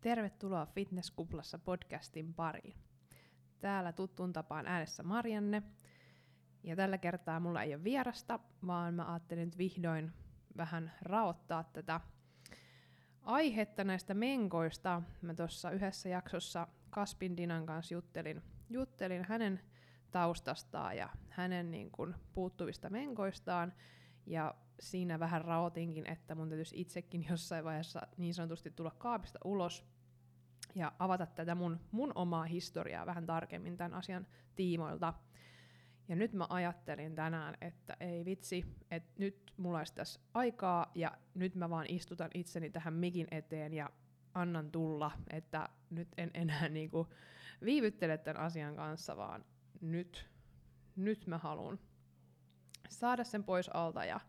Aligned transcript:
Tervetuloa 0.00 0.66
Fitnesskuplassa 0.66 1.58
podcastin 1.58 2.34
pariin. 2.34 2.74
Täällä 3.60 3.92
tuttuun 3.92 4.32
tapaan 4.32 4.66
äänessä 4.66 5.02
Marianne. 5.02 5.62
Ja 6.62 6.76
tällä 6.76 6.98
kertaa 6.98 7.40
mulla 7.40 7.62
ei 7.62 7.74
ole 7.74 7.84
vierasta, 7.84 8.40
vaan 8.66 8.94
mä 8.94 9.12
ajattelin 9.12 9.44
nyt 9.44 9.58
vihdoin 9.58 10.12
vähän 10.56 10.92
raottaa 11.02 11.64
tätä 11.64 12.00
aihetta 13.22 13.84
näistä 13.84 14.14
menkoista. 14.14 15.02
Mä 15.22 15.34
tuossa 15.34 15.70
yhdessä 15.70 16.08
jaksossa 16.08 16.68
Kaspin 16.90 17.36
Dinan 17.36 17.66
kanssa 17.66 17.94
juttelin, 17.94 18.42
juttelin 18.70 19.24
hänen 19.28 19.60
taustastaan 20.10 20.96
ja 20.96 21.08
hänen 21.28 21.70
niin 21.70 21.90
kuin, 21.90 22.14
puuttuvista 22.32 22.90
menkoistaan. 22.90 23.72
Ja 24.26 24.54
siinä 24.80 25.18
vähän 25.18 25.44
raotinkin, 25.44 26.06
että 26.06 26.34
mun 26.34 26.48
täytyisi 26.48 26.80
itsekin 26.80 27.26
jossain 27.30 27.64
vaiheessa 27.64 28.06
niin 28.16 28.34
sanotusti 28.34 28.70
tulla 28.70 28.90
kaapista 28.90 29.38
ulos 29.44 29.84
ja 30.74 30.92
avata 30.98 31.26
tätä 31.26 31.54
mun, 31.54 31.80
mun 31.90 32.12
omaa 32.14 32.44
historiaa 32.44 33.06
vähän 33.06 33.26
tarkemmin 33.26 33.76
tämän 33.76 33.94
asian 33.94 34.26
tiimoilta. 34.56 35.14
Ja 36.08 36.16
nyt 36.16 36.32
mä 36.32 36.46
ajattelin 36.48 37.14
tänään, 37.14 37.54
että 37.60 37.96
ei 38.00 38.24
vitsi, 38.24 38.64
että 38.90 39.12
nyt 39.18 39.52
mulla 39.56 39.78
olisi 39.78 39.94
tässä 39.94 40.20
aikaa 40.34 40.92
ja 40.94 41.18
nyt 41.34 41.54
mä 41.54 41.70
vaan 41.70 41.86
istutan 41.88 42.30
itseni 42.34 42.70
tähän 42.70 42.94
mikin 42.94 43.28
eteen 43.30 43.74
ja 43.74 43.90
annan 44.34 44.70
tulla, 44.70 45.10
että 45.30 45.68
nyt 45.90 46.08
en 46.16 46.30
enää 46.34 46.68
niinku 46.78 47.08
viivyttele 47.64 48.18
tämän 48.18 48.42
asian 48.42 48.76
kanssa, 48.76 49.16
vaan 49.16 49.44
nyt, 49.80 50.30
nyt 50.96 51.26
mä 51.26 51.38
haluan 51.38 51.78
saada 52.88 53.24
sen 53.24 53.44
pois 53.44 53.68
alta 53.68 54.04
ja 54.04 54.20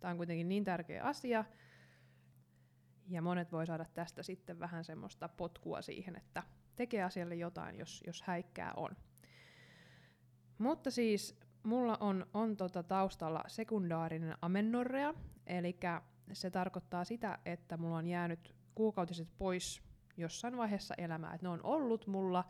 tämä 0.00 0.10
on 0.10 0.16
kuitenkin 0.16 0.48
niin 0.48 0.64
tärkeä 0.64 1.02
asia, 1.02 1.44
ja 3.08 3.22
monet 3.22 3.52
voi 3.52 3.66
saada 3.66 3.84
tästä 3.94 4.22
sitten 4.22 4.58
vähän 4.60 4.84
semmoista 4.84 5.28
potkua 5.28 5.82
siihen, 5.82 6.16
että 6.16 6.42
tekee 6.76 7.02
asialle 7.02 7.34
jotain, 7.34 7.78
jos, 7.78 8.02
jos 8.06 8.22
häikkää 8.22 8.72
on. 8.76 8.96
Mutta 10.58 10.90
siis 10.90 11.40
mulla 11.62 11.96
on, 12.00 12.26
on 12.34 12.56
tota 12.56 12.82
taustalla 12.82 13.44
sekundaarinen 13.46 14.36
amenorrea, 14.42 15.14
eli 15.46 15.76
se 16.32 16.50
tarkoittaa 16.50 17.04
sitä, 17.04 17.38
että 17.44 17.76
mulla 17.76 17.96
on 17.96 18.06
jäänyt 18.06 18.54
kuukautiset 18.74 19.28
pois 19.38 19.82
jossain 20.16 20.56
vaiheessa 20.56 20.94
elämää. 20.98 21.34
Et 21.34 21.42
ne 21.42 21.48
on 21.48 21.60
ollut 21.62 22.06
mulla, 22.06 22.44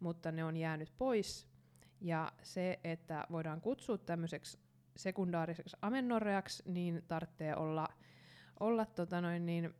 mutta 0.00 0.32
ne 0.32 0.44
on 0.44 0.56
jäänyt 0.56 0.92
pois. 0.98 1.48
Ja 2.00 2.32
se, 2.42 2.80
että 2.84 3.26
voidaan 3.30 3.60
kutsua 3.60 3.98
tämmöiseksi 3.98 4.58
sekundaariseksi 4.96 5.76
amenorreaksi, 5.82 6.62
niin 6.66 7.02
tarvitsee 7.08 7.56
olla, 7.56 7.88
olla 8.60 8.86
tota 8.86 9.20
noin 9.20 9.46
niin, 9.46 9.74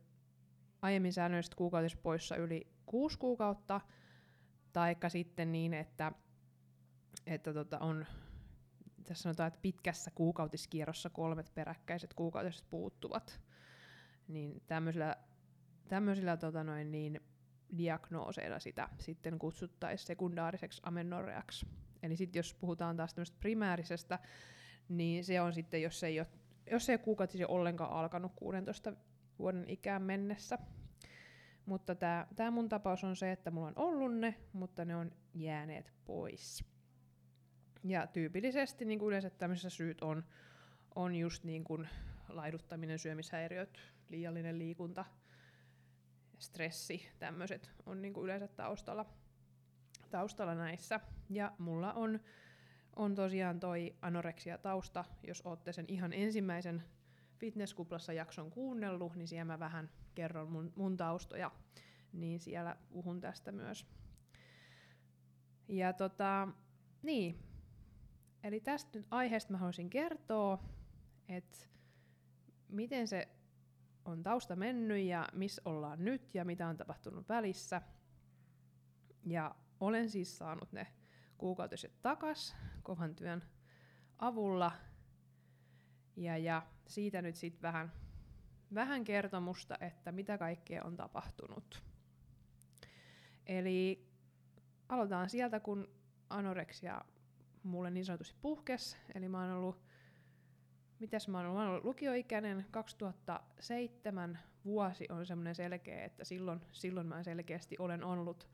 aiemmin 0.81 1.13
säännöllisesti 1.13 1.55
kuukautispoissa 1.55 2.35
yli 2.35 2.67
kuusi 2.85 3.17
kuukautta, 3.17 3.81
taikka 4.73 5.09
sitten 5.09 5.51
niin, 5.51 5.73
että, 5.73 6.11
että 7.27 7.53
tota 7.53 7.79
on, 7.79 8.05
tässä 9.03 9.23
sanotaan, 9.23 9.47
että 9.47 9.59
pitkässä 9.61 10.11
kuukautiskierrossa 10.15 11.09
kolmet 11.09 11.51
peräkkäiset 11.55 12.13
kuukautiset 12.13 12.69
puuttuvat, 12.69 13.41
niin 14.27 14.63
tämmöisillä, 14.67 15.15
tämmöisillä 15.87 16.37
tota 16.37 16.63
noin, 16.63 16.91
niin, 16.91 17.21
diagnooseilla 17.77 18.59
sitä 18.59 18.89
sitten 18.99 19.39
kutsuttaisiin 19.39 20.07
sekundaariseksi 20.07 20.81
amenorreaksi. 20.85 21.65
Eli 22.03 22.15
sitten 22.15 22.39
jos 22.39 22.53
puhutaan 22.53 22.97
taas 22.97 23.13
tämmöistä 23.13 23.37
primäärisestä, 23.39 24.19
niin 24.89 25.23
se 25.23 25.41
on 25.41 25.53
sitten, 25.53 25.81
jos 25.81 26.03
ei 26.03 26.19
ole, 26.19 26.27
jos 26.71 26.89
ei 26.89 26.97
kuukautisi 26.97 27.45
ollenkaan 27.45 27.91
alkanut 27.91 28.31
16 28.35 28.93
vuoden 29.39 29.69
ikään 29.69 30.01
mennessä. 30.01 30.57
Mutta 31.65 31.95
tämä 32.35 32.51
mun 32.51 32.69
tapaus 32.69 33.03
on 33.03 33.15
se, 33.15 33.31
että 33.31 33.51
mulla 33.51 33.67
on 33.67 33.77
ollut 33.77 34.17
ne, 34.17 34.35
mutta 34.53 34.85
ne 34.85 34.95
on 34.95 35.11
jääneet 35.33 35.93
pois. 36.05 36.65
Ja 37.83 38.07
tyypillisesti 38.07 38.85
niin 38.85 38.99
kuin 38.99 39.07
yleensä 39.07 39.29
tämmöisissä 39.29 39.69
syyt 39.69 40.01
on, 40.01 40.23
on 40.95 41.15
just 41.15 41.43
niin 41.43 41.63
kuin 41.63 41.87
laiduttaminen, 42.29 42.99
syömishäiriöt, 42.99 43.79
liiallinen 44.09 44.59
liikunta, 44.59 45.05
stressi, 46.39 47.09
tämmöiset 47.19 47.71
on 47.85 48.01
niin 48.01 48.13
kuin 48.13 48.23
yleensä 48.23 48.47
taustalla, 48.47 49.05
taustalla 50.09 50.55
näissä. 50.55 50.99
Ja 51.29 51.51
mulla 51.57 51.93
on, 51.93 52.19
on 52.95 53.15
tosiaan 53.15 53.59
toi 53.59 53.95
anoreksia 54.01 54.57
tausta, 54.57 55.05
jos 55.27 55.41
ootte 55.45 55.73
sen 55.73 55.85
ihan 55.87 56.13
ensimmäisen 56.13 56.83
Fitnesskuplassa 57.37 58.13
jakson 58.13 58.51
kuunnellut, 58.51 59.15
niin 59.15 59.27
siellä 59.27 59.45
mä 59.45 59.59
vähän 59.59 59.89
kerron 60.15 60.51
mun, 60.51 60.73
mun 60.75 60.97
taustoja, 60.97 61.51
niin 62.13 62.39
siellä 62.39 62.75
puhun 62.89 63.21
tästä 63.21 63.51
myös. 63.51 63.87
Ja 65.67 65.93
tota, 65.93 66.47
niin, 67.01 67.39
eli 68.43 68.59
tästä 68.59 68.97
nyt 68.97 69.07
aiheesta 69.11 69.51
mä 69.51 69.57
haluaisin 69.57 69.89
kertoa, 69.89 70.63
että 71.27 71.57
miten 72.69 73.07
se 73.07 73.27
on 74.05 74.23
tausta 74.23 74.55
mennyt 74.55 75.05
ja 75.05 75.27
missä 75.33 75.61
ollaan 75.65 76.05
nyt 76.05 76.35
ja 76.35 76.45
mitä 76.45 76.67
on 76.67 76.77
tapahtunut 76.77 77.29
välissä. 77.29 77.81
Ja 79.25 79.55
olen 79.79 80.09
siis 80.09 80.37
saanut 80.37 80.71
ne 80.71 80.87
kuukautiset 81.37 82.01
takas 82.01 82.55
kovan 82.83 83.15
työn 83.15 83.43
avulla– 84.19 84.71
ja, 86.15 86.37
ja 86.37 86.61
siitä 86.87 87.21
nyt 87.21 87.35
sitten 87.35 87.61
vähän, 87.61 87.91
vähän 88.73 89.03
kertomusta, 89.03 89.77
että 89.81 90.11
mitä 90.11 90.37
kaikkea 90.37 90.83
on 90.83 90.97
tapahtunut. 90.97 91.83
Eli 93.45 94.07
aloitetaan 94.89 95.29
sieltä, 95.29 95.59
kun 95.59 95.89
anoreksia 96.29 97.01
mulle 97.63 97.91
niin 97.91 98.05
sanotusti 98.05 98.35
puhkes. 98.41 98.97
Eli 99.15 99.29
mä 99.29 99.41
oon 99.41 99.51
ollut, 99.51 99.81
mitäs 100.99 101.27
mä 101.27 101.37
oon 101.37 101.45
ollut, 101.45 101.57
mä 101.57 101.63
oon 101.63 101.71
ollut 101.71 101.85
lukioikäinen, 101.85 102.65
2007 102.71 104.39
vuosi 104.65 105.07
on 105.09 105.25
semmoinen 105.25 105.55
selkeä, 105.55 106.05
että 106.05 106.25
silloin, 106.25 106.61
silloin 106.71 107.07
mä 107.07 107.23
selkeästi 107.23 107.75
olen 107.79 108.03
ollut 108.03 108.49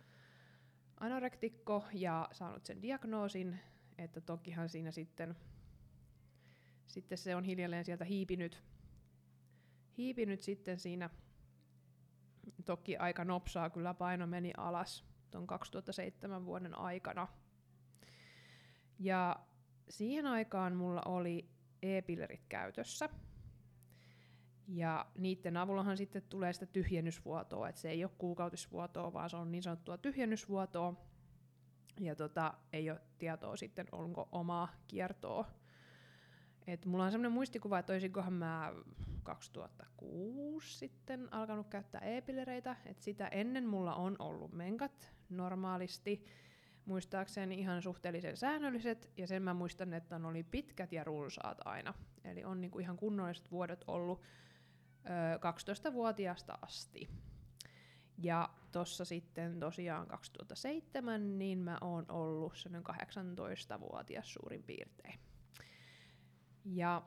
anorektikko 1.01 1.85
ja 1.93 2.29
saanut 2.31 2.65
sen 2.65 2.81
diagnoosin, 2.81 3.59
että 3.97 4.21
tokihan 4.21 4.69
siinä 4.69 4.91
sitten 4.91 5.35
sitten 6.91 7.17
se 7.17 7.35
on 7.35 7.43
hiljalleen 7.43 7.85
sieltä 7.85 8.05
hiipinyt, 8.05 8.63
hiipinyt 9.97 10.41
sitten 10.41 10.79
siinä. 10.79 11.09
Toki 12.65 12.97
aika 12.97 13.25
nopsaa 13.25 13.69
kyllä 13.69 13.93
paino 13.93 14.27
meni 14.27 14.51
alas 14.57 15.05
tuon 15.31 15.47
2007 15.47 16.45
vuoden 16.45 16.77
aikana. 16.77 17.27
Ja 18.99 19.35
siihen 19.89 20.25
aikaan 20.25 20.75
mulla 20.75 21.01
oli 21.05 21.49
e-pillerit 21.81 22.45
käytössä. 22.49 23.09
Ja 24.67 25.05
niiden 25.17 25.57
avullahan 25.57 25.97
sitten 25.97 26.23
tulee 26.29 26.53
sitä 26.53 26.65
tyhjennysvuotoa, 26.65 27.69
että 27.69 27.81
se 27.81 27.89
ei 27.89 28.03
ole 28.03 28.11
kuukautisvuotoa, 28.17 29.13
vaan 29.13 29.29
se 29.29 29.37
on 29.37 29.51
niin 29.51 29.63
sanottua 29.63 29.97
tyhjennysvuotoa. 29.97 30.93
Ja 31.99 32.15
tota, 32.15 32.53
ei 32.73 32.89
ole 32.89 33.01
tietoa 33.17 33.55
sitten, 33.55 33.87
onko 33.91 34.29
omaa 34.31 34.67
kiertoa 34.87 35.45
et 36.67 36.85
mulla 36.85 37.05
on 37.05 37.11
semmoinen 37.11 37.31
muistikuva, 37.31 37.79
että 37.79 37.93
olisinkohan 37.93 38.33
mä 38.33 38.73
2006 39.23 40.77
sitten 40.77 41.33
alkanut 41.33 41.67
käyttää 41.67 42.01
e-pillereitä, 42.01 42.75
että 42.85 43.03
sitä 43.03 43.27
ennen 43.27 43.67
mulla 43.67 43.95
on 43.95 44.15
ollut 44.19 44.53
menkat 44.53 45.13
normaalisti, 45.29 46.25
muistaakseni 46.85 47.59
ihan 47.59 47.81
suhteellisen 47.81 48.37
säännölliset, 48.37 49.11
ja 49.17 49.27
sen 49.27 49.43
mä 49.43 49.53
muistan, 49.53 49.93
että 49.93 50.15
on 50.15 50.25
oli 50.25 50.43
pitkät 50.43 50.91
ja 50.91 51.03
runsaat 51.03 51.57
aina. 51.65 51.93
Eli 52.23 52.43
on 52.43 52.61
niinku 52.61 52.79
ihan 52.79 52.97
kunnolliset 52.97 53.51
vuodet 53.51 53.83
ollut 53.87 54.21
12-vuotiaasta 55.05 56.57
asti. 56.61 57.09
Ja 58.17 58.49
tossa 58.71 59.05
sitten 59.05 59.59
tosiaan 59.59 60.07
2007, 60.07 61.39
niin 61.39 61.57
mä 61.57 61.77
oon 61.81 62.05
ollut 62.09 62.57
semmoinen 62.57 62.95
18-vuotias 62.95 64.33
suurin 64.33 64.63
piirtein. 64.63 65.19
Ja 66.65 67.01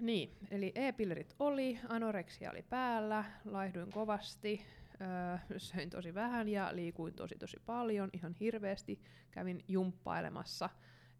niin, 0.00 0.36
eli 0.50 0.72
e-pillerit 0.74 1.34
oli, 1.38 1.78
anoreksia 1.88 2.50
oli 2.50 2.62
päällä, 2.62 3.24
laihduin 3.44 3.90
kovasti, 3.90 4.66
öö, 5.00 5.58
söin 5.58 5.90
tosi 5.90 6.14
vähän 6.14 6.48
ja 6.48 6.70
liikuin 6.72 7.14
tosi 7.14 7.38
tosi 7.38 7.56
paljon, 7.66 8.10
ihan 8.12 8.34
hirveästi. 8.40 9.00
Kävin 9.30 9.64
jumppailemassa 9.68 10.70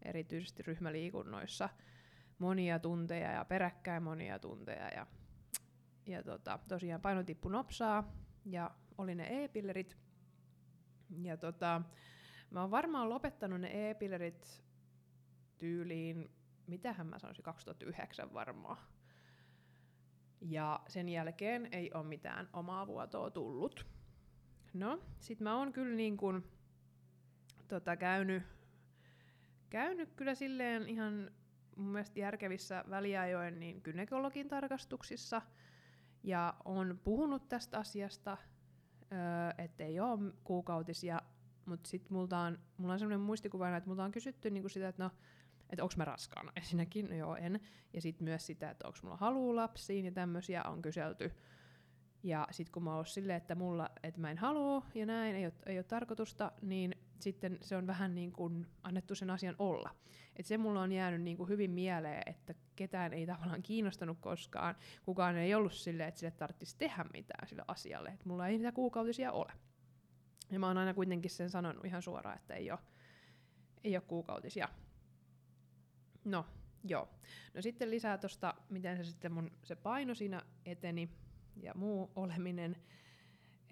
erityisesti 0.01 0.63
ryhmäliikunnoissa 0.63 1.69
monia 2.39 2.79
tunteja 2.79 3.31
ja 3.31 3.45
peräkkäin 3.45 4.03
monia 4.03 4.39
tunteja. 4.39 4.89
Ja, 4.89 5.07
ja 6.07 6.23
tota, 6.23 6.59
tosiaan 6.67 7.01
paino 7.01 7.23
tippui 7.23 7.51
nopsaa 7.51 8.13
ja 8.45 8.71
oli 8.97 9.15
ne 9.15 9.43
e-pillerit. 9.43 9.97
Ja 11.21 11.37
tota, 11.37 11.81
mä 12.51 12.61
oon 12.61 12.71
varmaan 12.71 13.09
lopettanut 13.09 13.61
ne 13.61 13.89
e-pillerit 13.89 14.63
tyyliin 15.57 16.29
mitähän 16.67 17.07
mä 17.07 17.19
sanoisin, 17.19 17.43
2009 17.43 18.33
varmaan. 18.33 18.77
Ja 20.41 20.79
sen 20.87 21.09
jälkeen 21.09 21.69
ei 21.71 21.91
ole 21.93 22.03
mitään 22.03 22.49
omaa 22.53 22.87
vuotoa 22.87 23.31
tullut. 23.31 23.85
No, 24.73 25.01
sit 25.19 25.39
mä 25.39 25.57
oon 25.57 25.73
kyllä 25.73 25.95
niin 25.95 26.17
kun, 26.17 26.43
tota, 27.67 27.95
käynyt, 27.97 28.43
käynyt 29.69 30.13
kyllä 30.15 30.35
silleen 30.35 30.89
ihan 30.89 31.31
mun 31.75 31.87
mielestä 31.91 32.19
järkevissä 32.19 32.83
väliajoin 32.89 33.59
niin 33.59 33.81
gynekologin 33.83 34.47
tarkastuksissa 34.47 35.41
ja 36.27 36.53
on 36.65 36.99
puhunut 37.03 37.49
tästä 37.49 37.79
asiasta, 37.79 38.37
öö, 39.11 39.17
ettei 39.57 39.99
ole 39.99 40.33
kuukautisia, 40.43 41.21
mutta 41.65 41.89
sitten 41.89 42.13
multa 42.13 42.39
on, 42.39 42.59
mulla 42.77 42.93
on 42.93 42.99
sellainen 42.99 43.25
muistikuva, 43.25 43.77
että 43.77 43.89
multa 43.89 44.03
on 44.03 44.11
kysytty 44.11 44.49
niinku 44.49 44.69
sitä, 44.69 44.87
että 44.87 45.03
no, 45.03 45.11
että 45.69 45.83
onko 45.83 45.93
mä 45.97 46.05
raskaana 46.05 46.51
ensinnäkin, 46.57 47.09
no 47.09 47.15
joo 47.15 47.35
en, 47.35 47.59
ja 47.93 48.01
sitten 48.01 48.25
myös 48.25 48.45
sitä, 48.45 48.69
että 48.69 48.87
onko 48.87 48.99
mulla 49.03 49.17
halua 49.17 49.55
lapsiin 49.55 50.05
ja 50.05 50.11
tämmöisiä 50.11 50.63
on 50.63 50.81
kyselty. 50.81 51.31
Ja 52.23 52.47
sitten 52.51 52.71
kun 52.71 52.83
mä 52.83 52.95
oon 52.95 53.05
silleen, 53.05 53.37
että 53.37 53.55
mulla, 53.55 53.89
että 54.03 54.21
mä 54.21 54.31
en 54.31 54.37
halua 54.37 54.85
ja 54.95 55.05
näin, 55.05 55.35
ei 55.35 55.45
ole, 55.45 55.53
ei 55.65 55.77
ole 55.77 55.83
tarkoitusta, 55.83 56.51
niin 56.61 56.95
sitten 57.23 57.57
se 57.61 57.75
on 57.75 57.87
vähän 57.87 58.15
niin 58.15 58.31
kuin 58.31 58.67
annettu 58.83 59.15
sen 59.15 59.29
asian 59.29 59.55
olla. 59.59 59.95
Et 60.35 60.45
se 60.45 60.57
mulla 60.57 60.81
on 60.81 60.91
jäänyt 60.91 61.21
niin 61.21 61.37
kuin 61.37 61.49
hyvin 61.49 61.71
mieleen, 61.71 62.23
että 62.25 62.53
ketään 62.75 63.13
ei 63.13 63.25
tavallaan 63.25 63.63
kiinnostanut 63.63 64.17
koskaan. 64.21 64.75
Kukaan 65.05 65.37
ei 65.37 65.55
ollut 65.55 65.73
silleen, 65.73 66.09
että 66.09 66.19
sille 66.19 66.31
tarvitsisi 66.31 66.77
tehdä 66.77 67.05
mitään 67.13 67.47
sille 67.47 67.63
asialle. 67.67 68.09
Että 68.09 68.29
mulla 68.29 68.47
ei 68.47 68.57
niitä 68.57 68.71
kuukautisia 68.71 69.31
ole. 69.31 69.53
Ja 70.51 70.59
mä 70.59 70.67
oon 70.67 70.77
aina 70.77 70.93
kuitenkin 70.93 71.31
sen 71.31 71.49
sanonut 71.49 71.85
ihan 71.85 72.01
suoraan, 72.01 72.37
että 72.37 72.53
ei 72.53 72.71
ole, 72.71 72.79
ei 73.83 73.95
ole 73.95 74.03
kuukautisia. 74.07 74.69
No, 76.25 76.45
joo. 76.83 77.09
No 77.53 77.61
sitten 77.61 77.89
lisää 77.89 78.17
tuosta, 78.17 78.53
miten 78.69 78.97
se 78.97 79.03
sitten 79.03 79.31
mun 79.31 79.51
se 79.63 79.75
paino 79.75 80.15
siinä 80.15 80.41
eteni 80.65 81.09
ja 81.61 81.73
muu 81.75 82.11
oleminen. 82.15 82.75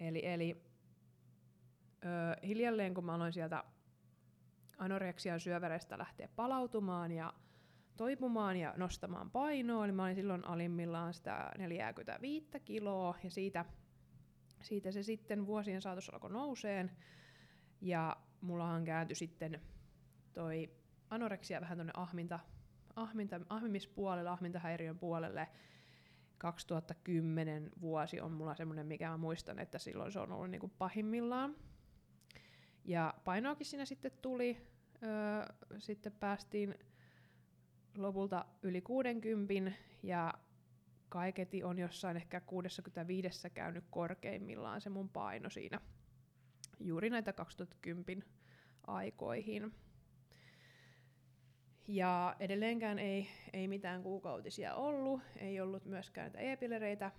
Eli, 0.00 0.26
eli 0.26 0.65
öö, 2.06 2.36
hiljalleen 2.46 2.94
kun 2.94 3.04
mä 3.04 3.14
aloin 3.14 3.32
sieltä 3.32 3.64
anoreksian 4.78 5.40
syöverestä 5.40 5.98
lähteä 5.98 6.28
palautumaan 6.36 7.12
ja 7.12 7.32
toipumaan 7.96 8.56
ja 8.56 8.74
nostamaan 8.76 9.30
painoa, 9.30 9.86
niin 9.86 9.94
mä 9.94 10.04
olin 10.04 10.14
silloin 10.14 10.44
alimmillaan 10.44 11.14
sitä 11.14 11.50
45 11.58 12.60
kiloa 12.64 13.14
ja 13.24 13.30
siitä, 13.30 13.64
siitä 14.62 14.90
se 14.90 15.02
sitten 15.02 15.46
vuosien 15.46 15.82
saatossa 15.82 16.12
alkoi 16.12 16.30
nouseen 16.30 16.90
ja 17.80 18.16
mullahan 18.40 18.84
kääntyi 18.84 19.16
sitten 19.16 19.60
toi 20.32 20.70
anoreksia 21.10 21.60
vähän 21.60 21.78
tuonne 21.78 21.92
ahminta, 21.96 22.40
ahminta, 22.96 23.40
ahmimispuolelle, 23.48 24.30
ahmintahäiriön 24.30 24.98
puolelle. 24.98 25.48
2010 26.38 27.70
vuosi 27.80 28.20
on 28.20 28.32
mulla 28.32 28.54
semmoinen, 28.54 28.86
mikä 28.86 29.10
mä 29.10 29.16
muistan, 29.16 29.58
että 29.58 29.78
silloin 29.78 30.12
se 30.12 30.20
on 30.20 30.32
ollut 30.32 30.50
niinku 30.50 30.68
pahimmillaan. 30.68 31.56
Ja 32.86 33.14
painoakin 33.24 33.66
siinä 33.66 33.84
sitten 33.84 34.12
tuli. 34.22 34.56
Öö, 35.02 35.54
sitten 35.78 36.12
päästiin 36.12 36.74
lopulta 37.96 38.44
yli 38.62 38.80
60 38.80 39.72
ja 40.02 40.34
kaiketi 41.08 41.64
on 41.64 41.78
jossain 41.78 42.16
ehkä 42.16 42.40
65 42.40 43.50
käynyt 43.50 43.84
korkeimmillaan 43.90 44.80
se 44.80 44.90
mun 44.90 45.08
paino 45.08 45.50
siinä 45.50 45.80
juuri 46.80 47.10
näitä 47.10 47.32
2010 47.32 48.28
aikoihin. 48.86 49.74
Ja 51.88 52.36
edelleenkään 52.40 52.98
ei, 52.98 53.28
ei 53.52 53.68
mitään 53.68 54.02
kuukautisia 54.02 54.74
ollut, 54.74 55.20
ei 55.36 55.60
ollut 55.60 55.84
myöskään 55.84 56.32
näitä 56.32 56.52
e-pillereitä. 56.52 57.12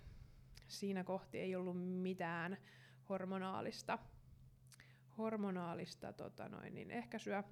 Siinä 0.68 1.04
kohti 1.04 1.38
ei 1.38 1.56
ollut 1.56 2.00
mitään 2.02 2.58
hormonaalista, 3.08 3.98
hormonaalista 5.18 6.12
tota 6.12 6.48
noin, 6.48 6.74
niin 6.74 6.90
ehkäisyä. 6.90 7.44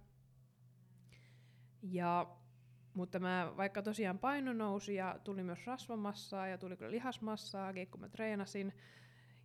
Ja, 1.83 2.37
mutta 2.95 3.19
mä, 3.19 3.53
vaikka 3.57 3.83
tosiaan 3.83 4.19
paino 4.19 4.53
nousi 4.53 4.95
ja 4.95 5.19
tuli 5.25 5.43
myös 5.43 5.67
rasvamassaa 5.67 6.49
ja 6.49 6.59
tuli 6.59 6.77
kyllä 6.77 6.91
lihasmassaa, 6.91 7.73
kun 7.91 8.01
mä 8.01 8.09
treenasin, 8.09 8.73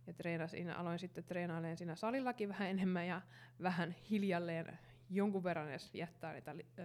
ja 0.06 0.12
treenasin, 0.12 0.70
aloin 0.70 0.98
sitten 0.98 1.24
treenailemaan 1.24 1.76
siinä 1.76 1.94
salillakin 1.94 2.48
vähän 2.48 2.68
enemmän 2.68 3.06
ja 3.06 3.22
vähän 3.62 3.94
hiljalleen 4.10 4.78
jonkun 5.12 5.44
verran 5.44 5.68
edes 5.68 5.94
jättää 5.94 6.32
niitä 6.32 6.50
ö, 6.50 6.84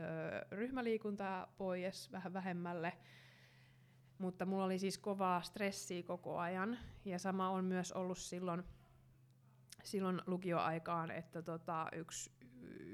ryhmäliikuntaa 0.51 1.53
pois 1.57 2.11
vähän 2.11 2.33
vähemmälle. 2.33 2.93
Mutta 4.17 4.45
mulla 4.45 4.65
oli 4.65 4.79
siis 4.79 4.97
kovaa 4.97 5.41
stressiä 5.41 6.03
koko 6.03 6.37
ajan. 6.37 6.77
Ja 7.05 7.19
sama 7.19 7.49
on 7.49 7.65
myös 7.65 7.91
ollut 7.91 8.17
silloin, 8.17 8.63
silloin 9.87 10.21
lukioaikaan, 10.27 11.11
että 11.11 11.41
tota, 11.41 11.87
yksi, 11.95 12.31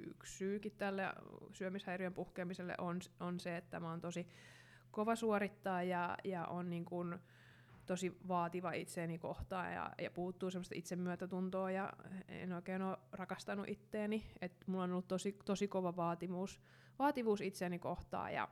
yksi 0.07 0.37
syykin 0.37 0.71
tälle 0.77 1.03
syömishäiriön 1.51 2.13
puhkeamiselle 2.13 2.75
on, 2.77 2.99
on 3.19 3.39
se, 3.39 3.57
että 3.57 3.79
mä 3.79 3.89
oon 3.89 4.01
tosi 4.01 4.27
kova 4.91 5.15
suorittaa 5.15 5.83
ja, 5.83 6.17
ja 6.23 6.45
on 6.45 6.69
niin 6.69 6.85
kun, 6.85 7.19
tosi 7.85 8.17
vaativa 8.27 8.71
itseeni 8.71 9.17
kohtaan 9.17 9.73
ja, 9.73 9.91
ja 10.01 10.11
puuttuu 10.11 10.51
semmoista 10.51 10.75
itsemyötätuntoa 10.77 11.71
ja 11.71 11.93
en 12.27 12.53
oikein 12.53 12.81
ole 12.81 12.97
rakastanut 13.11 13.69
itteeni. 13.69 14.25
Et 14.41 14.67
mulla 14.67 14.83
on 14.83 14.91
ollut 14.91 15.07
tosi, 15.07 15.37
tosi 15.45 15.67
kova 15.67 15.95
vaatimus, 15.95 16.61
vaativuus 16.99 17.41
itseäni 17.41 17.79
kohtaan 17.79 18.33
ja 18.33 18.49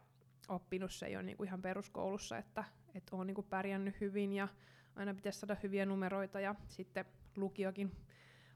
oppinut 0.48 0.92
se 0.92 1.10
jo 1.10 1.22
niinku 1.22 1.44
ihan 1.44 1.62
peruskoulussa, 1.62 2.38
että 2.38 2.64
et 2.96 3.04
olen 3.12 3.28
niinku 3.28 3.44
pärjännyt 3.44 4.02
hyvin 4.02 4.34
ja 4.34 4.48
aina 4.96 5.14
pitäisi 5.14 5.40
saada 5.40 5.58
hyviä 5.64 5.86
numeroita 5.86 6.40
ja 6.40 6.56
sitten 6.68 7.06
lukiokin 7.36 7.92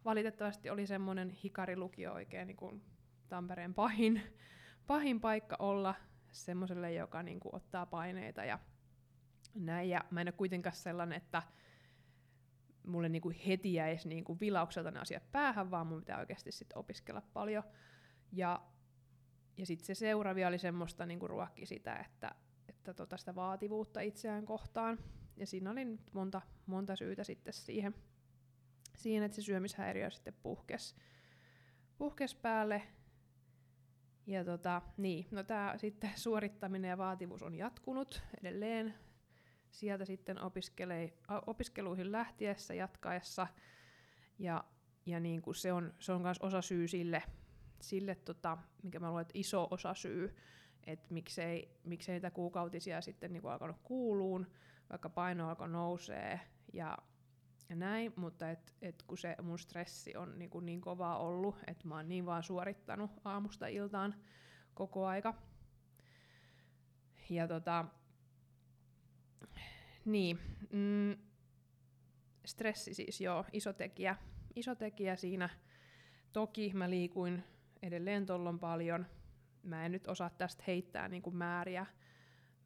valitettavasti 0.06 0.69
oli 0.69 0.88
semmoinen 0.88 1.30
hikarilukio 1.30 2.13
oikein 2.13 2.48
niinku 2.48 2.81
Tampereen 3.30 3.74
pahin, 3.74 4.22
pahin 4.88 5.22
paikka 5.22 5.56
olla 5.60 5.96
semmoiselle, 6.31 6.94
joka 6.94 7.24
niinku 7.24 7.50
ottaa 7.54 7.86
paineita 7.86 8.46
ja 8.46 8.60
näin, 9.56 9.90
ja 9.90 10.06
mä 10.12 10.22
en 10.22 10.28
ole 10.28 10.31
kuitenkaan 10.31 10.75
sellainen, 10.75 11.18
että 11.18 11.44
mulle 12.88 13.10
niinku 13.10 13.34
heti 13.48 13.74
jäisi 13.74 14.07
niinku 14.07 14.40
vilaukselta 14.40 14.92
ne 14.92 15.00
asiat 15.00 15.31
päähän, 15.31 15.72
vaan 15.72 15.88
mun 15.88 16.00
pitää 16.00 16.19
oikeasti 16.19 16.51
sit 16.51 16.74
opiskella 16.75 17.22
paljon. 17.34 17.63
Ja, 18.31 18.62
ja 19.58 19.66
sitten 19.66 19.86
se 19.86 19.96
seuraavia 19.96 20.48
oli 20.48 20.58
semmoista 20.58 21.06
niinku 21.06 21.28
ruokki 21.28 21.66
sitä, 21.66 21.96
että, 21.96 22.36
että 22.69 22.94
tota 22.94 23.18
sitä 23.18 23.36
vaativuutta 23.36 24.01
itseään 24.01 24.46
kohtaan. 24.46 25.00
Ja 25.38 25.48
siinä 25.48 25.72
oli 25.72 25.86
nyt 25.86 26.13
monta, 26.13 26.42
monta 26.66 26.96
syytä 26.96 27.24
sitten 27.24 27.54
siihen, 27.54 27.96
siihen, 28.96 29.24
että 29.24 29.36
se 29.36 29.42
syömishäiriö 29.42 30.10
sitten 30.10 30.34
puhkes, 30.44 30.96
puhkes 31.98 32.36
päälle. 32.36 32.82
Ja 34.28 34.46
tota, 34.46 34.82
niin, 34.98 35.28
no 35.32 35.44
tää 35.44 35.78
sitten 35.78 36.12
suorittaminen 36.16 36.90
ja 36.90 36.98
vaativuus 36.98 37.44
on 37.44 37.56
jatkunut 37.56 38.24
edelleen 38.42 38.94
sieltä 39.75 40.06
sitten 40.06 40.38
opiskeluihin 41.46 42.12
lähtiessä, 42.12 42.74
jatkaessa. 42.74 43.48
Ja, 44.40 44.64
ja 45.06 45.20
niin 45.20 45.42
kuin 45.42 45.56
se 45.56 45.74
on, 45.74 45.94
se 46.00 46.12
on 46.12 46.24
osa 46.40 46.62
syy 46.62 46.88
sille, 46.88 47.24
sille 47.82 48.16
tota, 48.16 48.58
mikä 48.84 49.00
mä 49.00 49.08
luulen, 49.08 49.22
että 49.22 49.40
iso 49.40 49.68
osa 49.72 49.94
syy, 49.94 50.36
että 50.84 51.14
miksei, 51.14 51.80
miksei 51.84 52.14
niitä 52.14 52.32
kuukautisia 52.32 53.02
sitten 53.02 53.34
niin 53.34 53.46
alkanut 53.46 53.80
kuuluun, 53.84 54.48
vaikka 54.90 55.10
paino 55.10 55.50
alkoi 55.50 55.70
nousee 55.70 56.40
ja, 56.74 56.98
ja 57.69 57.75
näin, 57.75 58.13
mutta 58.15 58.51
et, 58.51 58.74
et 58.81 59.03
kun 59.03 59.17
se 59.17 59.36
mun 59.41 59.60
stressi 59.60 60.15
on 60.15 60.39
niin, 60.39 60.50
kuin 60.50 60.65
niin 60.65 60.81
kovaa 60.81 61.17
ollut, 61.17 61.55
että 61.67 61.88
mä 61.88 61.95
oon 61.95 62.10
niin 62.10 62.25
vaan 62.25 62.43
suorittanut 62.43 63.12
aamusta 63.25 63.67
iltaan 63.67 64.15
koko 64.74 65.05
aika. 65.05 65.34
Ja 67.29 67.48
tota, 67.48 67.86
niin, 70.05 70.39
mm, 70.72 71.17
stressi 72.45 72.93
siis 72.93 73.22
joo, 73.22 73.45
iso 73.53 73.74
tekijä, 73.74 74.15
iso 74.55 74.75
tekijä 74.75 75.15
siinä. 75.15 75.50
Toki 76.34 76.72
mä 76.74 76.89
liikuin 76.89 77.43
edelleen 77.81 78.25
tollon 78.25 78.60
paljon. 78.60 79.05
Mä 79.63 79.86
en 79.86 79.91
nyt 79.91 80.07
osaa 80.07 80.29
tästä 80.29 80.63
heittää 80.67 81.07
niinku 81.07 81.31
määriä, 81.31 81.86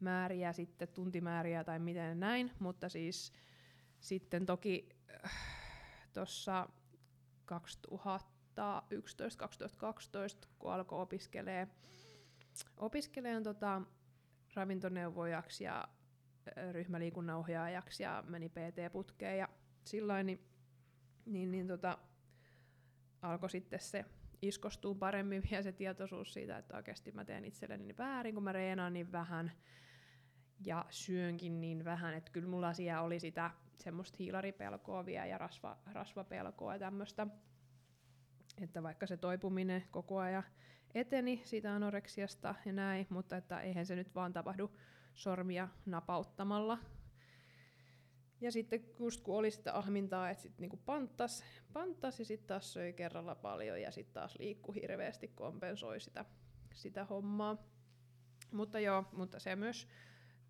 määriä 0.00 0.52
sitten, 0.52 0.88
tuntimääriä 0.88 1.64
tai 1.64 1.78
miten 1.78 2.20
näin, 2.20 2.52
mutta 2.58 2.88
siis 2.88 3.32
sitten 4.00 4.46
toki 4.46 4.88
äh, 5.24 5.32
tuossa 6.12 6.68
2011-2012, 7.52 7.52
kun 10.58 10.72
alkoi 10.72 11.02
opiskelee, 11.02 11.68
opiskeleen 12.76 13.42
tota, 13.42 13.82
ravintoneuvojaksi 14.54 15.64
ja 15.64 15.88
ryhmäliikunnanohjaajaksi 16.72 18.02
ja 18.02 18.24
meni 18.26 18.48
PT-putkeen 18.48 19.38
ja 19.38 19.48
sillain, 19.84 20.26
niin, 20.26 20.44
niin, 21.26 21.50
niin 21.50 21.66
tota, 21.66 21.98
alkoi 23.22 23.50
sitten 23.50 23.80
se 23.80 24.04
iskostuu 24.42 24.94
paremmin 24.94 25.42
ja 25.50 25.62
se 25.62 25.72
tietoisuus 25.72 26.32
siitä, 26.32 26.58
että 26.58 26.76
oikeasti 26.76 27.12
mä 27.12 27.24
teen 27.24 27.44
itselleni 27.44 27.84
niin 27.84 27.98
väärin, 27.98 28.34
kun 28.34 28.44
mä 28.44 28.52
reenaan 28.52 28.92
niin 28.92 29.12
vähän 29.12 29.52
ja 30.66 30.84
syönkin 30.90 31.60
niin 31.60 31.84
vähän, 31.84 32.14
että 32.14 32.32
kyllä 32.32 32.48
mulla 32.48 32.74
siellä 32.74 33.02
oli 33.02 33.20
sitä, 33.20 33.50
semmoista 33.80 34.16
hiilaripelkoa 34.18 35.06
vielä 35.06 35.26
ja 35.26 35.38
rasva, 35.38 35.78
rasvapelkoa 35.92 36.74
ja 36.74 36.78
tämmöistä. 36.78 37.26
Että 38.60 38.82
vaikka 38.82 39.06
se 39.06 39.16
toipuminen 39.16 39.84
koko 39.90 40.18
ajan 40.18 40.42
eteni 40.94 41.42
siitä 41.44 41.74
anoreksiasta 41.74 42.54
ja 42.64 42.72
näin, 42.72 43.06
mutta 43.10 43.36
että 43.36 43.60
eihän 43.60 43.86
se 43.86 43.96
nyt 43.96 44.14
vaan 44.14 44.32
tapahdu 44.32 44.70
sormia 45.14 45.68
napauttamalla. 45.86 46.78
Ja 48.40 48.52
sitten 48.52 48.84
just 48.98 49.20
kun 49.20 49.36
oli 49.36 49.50
sitä 49.50 49.78
ahmintaa, 49.78 50.30
että 50.30 50.42
sitten 50.42 50.62
niinku 50.62 50.76
panttas, 50.76 51.44
panttas 51.72 52.18
ja 52.18 52.24
sitten 52.24 52.48
taas 52.48 52.72
söi 52.72 52.92
kerralla 52.92 53.34
paljon 53.34 53.80
ja 53.80 53.90
sitten 53.90 54.14
taas 54.14 54.38
liikkui 54.38 54.74
hirveästi, 54.74 55.28
kompensoi 55.28 56.00
sitä, 56.00 56.24
sitä 56.74 57.04
hommaa. 57.04 57.56
Mutta 58.52 58.80
joo, 58.80 59.04
mutta 59.12 59.40
se 59.40 59.56
myös 59.56 59.88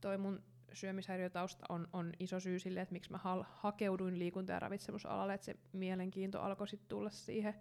toi 0.00 0.18
mun 0.18 0.42
syömishäiriötausta 0.72 1.66
on, 1.68 1.88
on 1.92 2.12
iso 2.18 2.40
syy 2.40 2.58
sille, 2.58 2.80
että 2.80 2.92
miksi 2.92 3.10
mä 3.10 3.18
ha- 3.18 3.46
hakeuduin 3.50 4.18
liikunta- 4.18 4.52
ja 4.52 4.58
ravitsemusalalle, 4.58 5.34
että 5.34 5.44
se 5.44 5.54
mielenkiinto 5.72 6.40
alkoi 6.40 6.68
sitten 6.68 6.88
tulla 6.88 7.10
siihen, 7.10 7.54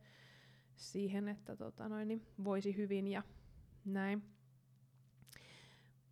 siihen 0.75 1.27
että 1.27 1.55
tota 1.55 1.89
noin, 1.89 2.07
niin 2.07 2.27
voisi 2.43 2.77
hyvin 2.77 3.07
ja 3.07 3.23
näin. 3.85 4.23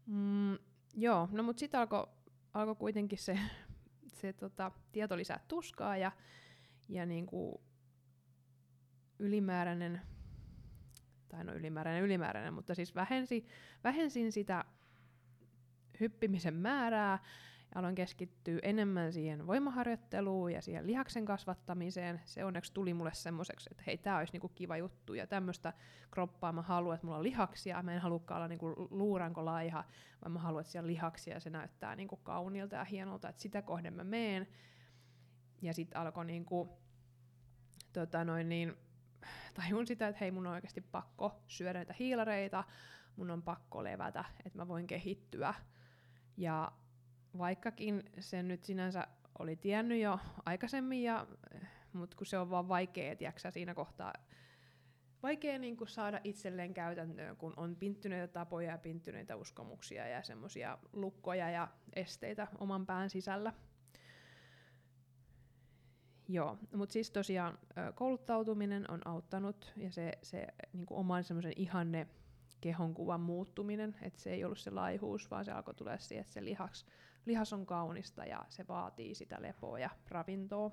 Mm, 0.06 0.58
joo, 0.94 1.30
no 1.32 1.44
mutta 1.44 1.60
sitten 1.60 1.80
alkoi 1.80 2.08
alko 2.54 2.76
kuitenkin 2.76 3.20
se, 3.20 3.40
se 4.20 4.34
tota, 4.34 4.72
tieto 4.92 5.18
lisää 5.18 5.40
tuskaa 5.48 5.98
ja, 5.98 6.12
ja 6.90 7.06
niinku 7.06 7.62
ylimääräinen, 9.20 10.02
tai 11.30 11.44
no 11.44 11.54
ylimääräinen 11.54 12.04
ylimääräinen, 12.04 12.54
mutta 12.54 12.76
siis 12.76 12.96
vähensi, 12.96 13.46
vähensin 13.84 14.32
sitä 14.32 14.66
hyppimisen 16.00 16.54
määrää 16.54 17.20
ja 17.76 17.80
aloin 17.80 17.96
keskittyä 17.96 18.60
enemmän 18.64 19.14
siihen 19.14 19.48
voimaharjoitteluun 19.48 20.52
ja 20.52 20.62
siihen 20.62 20.88
lihaksen 20.88 21.26
kasvattamiseen. 21.26 22.22
Se 22.26 22.46
onneksi 22.46 22.74
tuli 22.74 22.94
mulle 22.94 23.14
semmoiseksi, 23.14 23.70
että 23.72 23.84
hei, 23.88 23.98
tämä 23.98 24.18
olisi 24.18 24.34
niinku 24.34 24.50
kiva 24.50 24.78
juttu 24.78 25.14
ja 25.14 25.28
tämmöistä 25.28 25.74
kroppaa 26.12 26.52
mä 26.52 26.62
haluan, 26.62 26.96
että 26.96 27.08
mulla 27.08 27.18
on 27.18 27.24
lihaksia. 27.24 27.84
Mä 27.84 27.94
en 27.94 28.02
halukaan 28.02 28.38
olla 28.38 28.48
niinku 28.48 28.88
luuranko 28.92 29.46
laiha, 29.46 29.86
vaan 30.22 30.32
mä 30.32 30.40
haluan, 30.40 30.62
että 30.62 30.72
siellä 30.72 30.88
lihaksia 30.88 31.34
ja 31.34 31.40
se 31.40 31.50
näyttää 31.50 31.96
niinku 31.96 32.16
kauniilta 32.16 32.76
ja 32.76 32.84
hienolta, 32.84 33.30
että 33.30 33.42
sitä 33.42 33.62
kohden 33.62 33.94
mä 33.94 34.04
meen. 34.04 34.48
Ja 35.62 35.74
sitten 35.74 36.02
alkoi 36.02 36.26
niinku, 36.26 36.80
tota 37.94 38.24
noin 38.24 38.50
niin, 38.50 38.74
tajun 39.54 39.88
sitä, 39.88 40.08
että 40.08 40.20
hei 40.20 40.32
mun 40.32 40.48
on 40.48 40.54
oikeasti 40.54 40.82
pakko 40.82 41.42
syödä 41.48 41.80
näitä 41.80 41.96
hiilareita, 42.00 42.64
mun 43.16 43.32
on 43.32 43.44
pakko 43.44 43.84
levätä, 43.84 44.26
että 44.46 44.58
mä 44.58 44.68
voin 44.68 44.88
kehittyä. 44.88 45.54
Ja 46.38 46.72
vaikkakin 47.38 48.04
se 48.20 48.44
nyt 48.44 48.64
sinänsä 48.64 49.08
oli 49.40 49.56
tiennyt 49.56 50.02
jo 50.02 50.20
aikaisemmin, 50.46 51.04
ja, 51.04 51.28
mutta 51.94 52.18
kun 52.18 52.26
se 52.26 52.38
on 52.38 52.50
vaan 52.50 52.68
vaikea, 52.68 53.16
tiiäksä, 53.16 53.52
siinä 53.52 53.74
kohtaa 53.74 54.14
vaikea 55.24 55.60
niin 55.60 55.78
kuin 55.78 55.88
saada 55.88 56.20
itselleen 56.24 56.74
käytäntöön, 56.74 57.38
kun 57.38 57.54
on 57.58 57.76
pinttyneitä 57.76 58.28
tapoja 58.28 58.72
ja 58.72 58.78
pinttyneitä 58.78 59.36
uskomuksia 59.36 60.08
ja 60.08 60.24
semmoisia 60.24 60.78
lukkoja 60.94 61.50
ja 61.50 61.68
esteitä 61.96 62.48
oman 62.60 62.86
pään 62.86 63.10
sisällä. 63.10 63.54
Joo, 66.30 66.58
mutta 66.76 66.94
siis 66.94 67.12
tosiaan 67.12 67.60
kouluttautuminen 67.96 68.92
on 68.92 69.08
auttanut 69.08 69.74
ja 69.78 69.92
se, 69.92 70.12
se 70.22 70.48
niin 70.74 70.86
kuin 70.86 70.98
oman 70.98 71.24
semmoisen 71.24 71.54
ihanne 71.56 72.08
kehonkuvan 72.62 73.22
muuttuminen, 73.22 73.96
että 74.02 74.20
se 74.20 74.32
ei 74.34 74.46
ollut 74.46 74.60
se 74.60 74.72
laihuus, 74.72 75.32
vaan 75.32 75.46
se 75.46 75.52
alkoi 75.52 75.74
tulla 75.74 75.98
siihen, 75.98 76.22
että 76.22 76.34
se 76.34 76.46
lihas, 76.46 76.86
lihas 77.26 77.54
on 77.54 77.66
kaunista 77.66 78.26
ja 78.26 78.46
se 78.50 78.68
vaatii 78.68 79.16
sitä 79.16 79.42
lepoa 79.42 79.80
ja 79.80 79.90
ravintoa. 80.08 80.72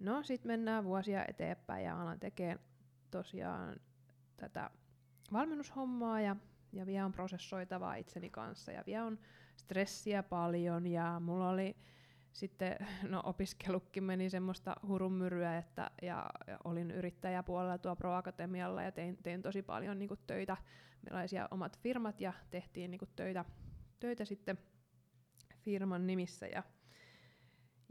No, 0.00 0.22
sitten 0.22 0.50
mennään 0.50 0.84
vuosia 0.84 1.24
eteenpäin 1.28 1.84
ja 1.84 2.02
alan 2.02 2.20
tekemään 2.20 2.60
tosiaan 3.10 3.80
tätä 4.36 4.70
valmennushommaa 5.32 6.20
ja, 6.20 6.36
ja 6.72 6.86
vielä 6.86 7.04
on 7.04 7.12
prosessoitavaa 7.12 7.94
itseni 7.94 8.30
kanssa 8.30 8.72
ja 8.72 8.82
vielä 8.86 9.04
on 9.04 9.18
stressiä 9.56 10.22
paljon 10.22 10.86
ja 10.86 11.20
mulla 11.20 11.48
oli 11.48 11.76
sitten 12.32 12.76
no, 13.10 13.20
opiskelukin 13.24 14.04
meni 14.04 14.30
semmoista 14.30 14.76
hurumyryä, 14.86 15.58
että, 15.58 15.90
ja, 16.02 16.26
ja 16.46 16.58
olin 16.64 16.90
yrittäjäpuolella 16.90 17.78
tuo 17.78 17.96
Pro 17.96 18.14
Akatemialla 18.14 18.82
ja 18.82 18.92
tein, 18.92 19.16
tein 19.22 19.42
tosi 19.42 19.62
paljon 19.62 19.98
niin 19.98 20.08
kuin, 20.08 20.20
töitä. 20.26 20.56
Meillä 21.02 21.20
oli 21.20 21.48
omat 21.50 21.78
firmat 21.78 22.20
ja 22.20 22.32
tehtiin 22.50 22.90
niin 22.90 22.98
kuin, 22.98 23.10
töitä, 23.16 23.44
töitä 24.00 24.24
sitten 24.24 24.58
firman 25.58 26.06
nimissä 26.06 26.46
ja, 26.46 26.62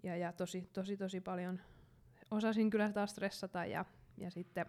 ja, 0.03 0.17
ja 0.17 0.33
tosi, 0.33 0.69
tosi, 0.73 0.97
tosi 0.97 1.21
paljon 1.21 1.61
osasin 2.31 2.69
kyllä 2.69 2.91
taas 2.91 3.11
stressata 3.11 3.65
ja, 3.65 3.85
ja 4.17 4.31
sitten, 4.31 4.65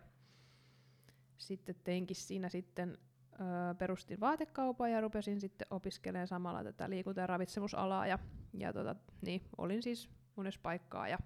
sitten 1.37 1.75
teinkin 1.85 2.17
siinä 2.17 2.49
sitten 2.49 2.99
perustin 3.79 4.21
vaatekaupan 4.21 4.91
ja 4.91 5.01
rupesin 5.01 5.41
sitten 5.41 5.67
opiskelemaan 5.71 6.27
samalla 6.29 6.65
tätä 6.65 6.91
liikunta- 6.91 7.21
ja 7.21 7.27
ravitsemusalaa 7.27 8.07
ja, 8.07 8.19
ja 8.55 8.73
tota, 8.73 8.97
niin, 9.23 9.43
olin 9.59 9.83
siis 9.83 10.11
monessa 10.37 10.61
paikkaa 10.63 11.09
ja 11.09 11.19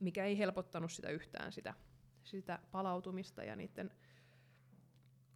mikä 0.00 0.24
ei 0.24 0.38
helpottanut 0.38 0.92
sitä 0.92 1.08
yhtään 1.08 1.52
sitä, 1.52 1.74
sitä 2.24 2.58
palautumista 2.72 3.44
ja 3.44 3.56
niiden 3.56 3.90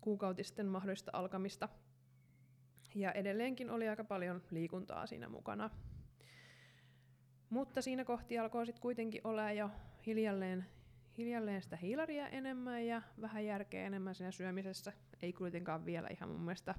kuukautisten 0.01 0.67
mahdollista 0.67 1.11
alkamista. 1.15 1.69
Ja 2.95 3.13
edelleenkin 3.13 3.71
oli 3.71 3.89
aika 3.89 4.05
paljon 4.05 4.43
liikuntaa 4.51 5.07
siinä 5.07 5.29
mukana. 5.29 5.71
Mutta 7.51 7.83
siinä 7.83 8.05
kohti 8.05 8.39
alkoi 8.39 8.67
sitten 8.67 8.83
kuitenkin 8.83 9.21
olla 9.25 9.53
jo 9.53 9.71
hiljalleen, 10.07 10.67
hiljalleen 11.19 11.63
sitä 11.63 11.77
hiilaria 11.77 12.29
enemmän 12.29 12.87
ja 12.87 13.03
vähän 13.21 13.47
järkeä 13.47 13.87
enemmän 13.87 14.15
siinä 14.15 14.31
syömisessä. 14.31 14.93
Ei 15.23 15.33
kuitenkaan 15.33 15.87
vielä 15.87 16.09
ihan 16.09 16.29
mun 16.31 16.41
mielestä 16.41 16.75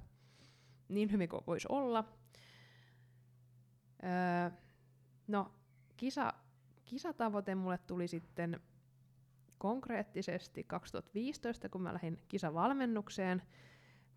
niin 0.88 1.12
hyvin 1.12 1.28
kuin 1.28 1.42
voisi 1.46 1.66
olla. 1.70 2.04
Öö, 4.04 4.50
no, 5.28 5.52
kisa, 5.96 6.32
kisatavoite 6.84 7.54
mulle 7.54 7.78
tuli 7.78 8.08
sitten 8.08 8.60
konkreettisesti 9.58 10.64
2015, 10.64 11.68
kun 11.68 11.82
mä 11.82 11.92
lähdin 11.92 12.18
kisavalmennukseen. 12.28 13.42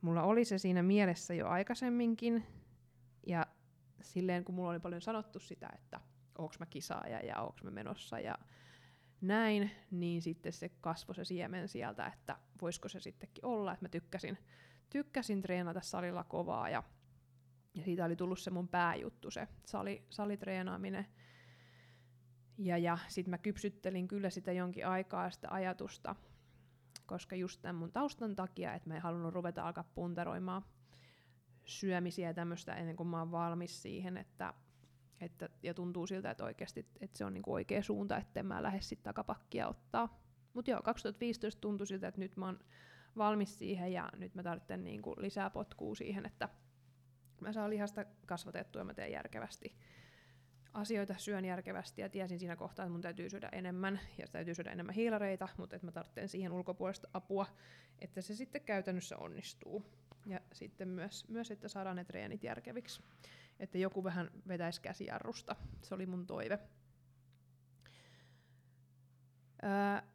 Mulla 0.02 0.24
oli 0.24 0.46
se 0.46 0.58
siinä 0.58 0.84
mielessä 0.84 1.34
jo 1.34 1.48
aikaisemminkin, 1.48 2.46
ja 3.28 3.48
silleen 4.02 4.44
kun 4.44 4.56
mulla 4.56 4.70
oli 4.70 4.80
paljon 4.80 5.02
sanottu 5.02 5.40
sitä, 5.40 5.70
että 5.76 6.00
onko 6.38 6.56
mä 6.60 6.66
kisaaja 6.66 7.20
ja 7.20 7.42
onko 7.42 7.58
mä 7.64 7.72
menossa 7.72 8.20
ja 8.20 8.36
näin, 9.24 9.72
niin 9.92 10.22
sitten 10.22 10.54
se 10.54 10.70
kasvoi 10.82 11.16
se 11.16 11.26
siemen 11.26 11.68
sieltä, 11.68 12.08
että 12.08 12.38
voisiko 12.62 12.90
se 12.90 13.00
sittenkin 13.00 13.46
olla, 13.46 13.74
että 13.74 13.86
mä 13.86 13.90
tykkäsin, 13.90 14.38
tykkäsin 14.90 15.42
treenata 15.42 15.82
salilla 15.82 16.24
kovaa 16.24 16.70
ja 16.70 16.84
ja 17.76 17.84
siitä 17.84 18.06
oli 18.06 18.16
tullut 18.16 18.40
se 18.40 18.52
mun 18.52 18.68
pääjuttu, 18.68 19.32
se 19.32 19.48
sali, 19.66 20.06
salitreenaaminen. 20.10 21.06
Ja, 22.58 22.78
ja 22.78 22.98
sitten 23.08 23.30
mä 23.30 23.38
kypsyttelin 23.38 24.08
kyllä 24.08 24.30
sitä 24.30 24.52
jonkin 24.52 24.88
aikaa 24.88 25.30
sitä 25.30 25.48
ajatusta, 25.52 26.16
koska 27.06 27.36
just 27.36 27.62
tämän 27.62 27.76
mun 27.76 27.92
taustan 27.92 28.36
takia, 28.36 28.74
että 28.74 28.90
mä 28.90 28.96
en 28.96 29.02
halunnut 29.02 29.34
ruveta 29.34 29.68
alkaa 29.68 29.92
puntaroimaan 29.96 30.66
syömisiä 31.66 32.28
ja 32.28 32.34
tämmöistä 32.34 32.76
ennen 32.76 32.96
kuin 32.96 33.08
mä 33.08 33.20
oon 33.20 33.32
valmis 33.32 33.82
siihen, 33.82 34.18
että, 34.18 34.54
että 35.24 35.50
ja 35.64 35.74
tuntuu 35.74 36.08
siltä, 36.08 36.32
että 36.32 36.44
oikeasti 36.44 36.86
että 37.02 37.18
se 37.18 37.26
on 37.26 37.34
niinku 37.34 37.54
oikea 37.54 37.84
suunta, 37.84 38.18
että 38.18 38.44
mä 38.44 38.64
lähde 38.64 38.82
sitten 38.82 39.04
takapakkia 39.04 39.68
ottaa. 39.68 40.22
Mutta 40.54 40.72
joo, 40.72 40.82
2015 40.82 41.62
tuntui 41.62 41.88
siltä, 41.88 42.08
että 42.08 42.22
nyt 42.22 42.38
mä 42.38 42.46
oon 42.46 42.60
valmis 43.18 43.60
siihen 43.60 43.94
ja 43.94 44.10
nyt 44.18 44.36
mä 44.36 44.44
tarvitsen 44.44 44.84
niinku 44.84 45.16
lisää 45.18 45.50
potkua 45.50 45.96
siihen, 45.96 46.26
että 46.26 46.50
mä 47.42 47.54
saan 47.54 47.70
lihasta 47.70 48.06
kasvatettua 48.26 48.82
ja 48.82 48.86
mä 48.86 48.94
teen 48.94 49.12
järkevästi 49.12 49.76
asioita, 50.74 51.18
syön 51.18 51.46
järkevästi 51.46 52.02
ja 52.02 52.10
tiesin 52.10 52.40
siinä 52.40 52.56
kohtaa, 52.56 52.86
että 52.86 52.92
mun 52.92 53.02
täytyy 53.02 53.30
syödä 53.30 53.50
enemmän 53.52 54.00
ja 54.18 54.28
täytyy 54.28 54.56
syödä 54.56 54.72
enemmän 54.72 54.96
hiilareita, 54.96 55.48
mutta 55.58 55.76
että 55.76 55.88
mä 55.88 55.92
tarvitsen 55.92 56.30
siihen 56.30 56.52
ulkopuolista 56.52 57.08
apua, 57.14 57.46
että 58.00 58.22
se 58.22 58.36
sitten 58.36 58.62
käytännössä 58.62 59.18
onnistuu. 59.18 59.86
Ja 60.26 60.40
sitten 60.54 60.88
myös, 60.88 61.30
myös 61.30 61.52
että 61.52 61.68
saadaan 61.68 61.96
ne 61.96 62.04
treenit 62.04 62.44
järkeviksi. 62.44 63.04
Että 63.60 63.78
joku 63.78 64.04
vähän 64.04 64.32
vetäisi 64.48 64.82
käsijarrusta. 64.82 65.56
Se 65.82 65.96
oli 65.96 66.06
mun 66.06 66.28
toive. 66.28 66.60
Öö, 69.64 70.08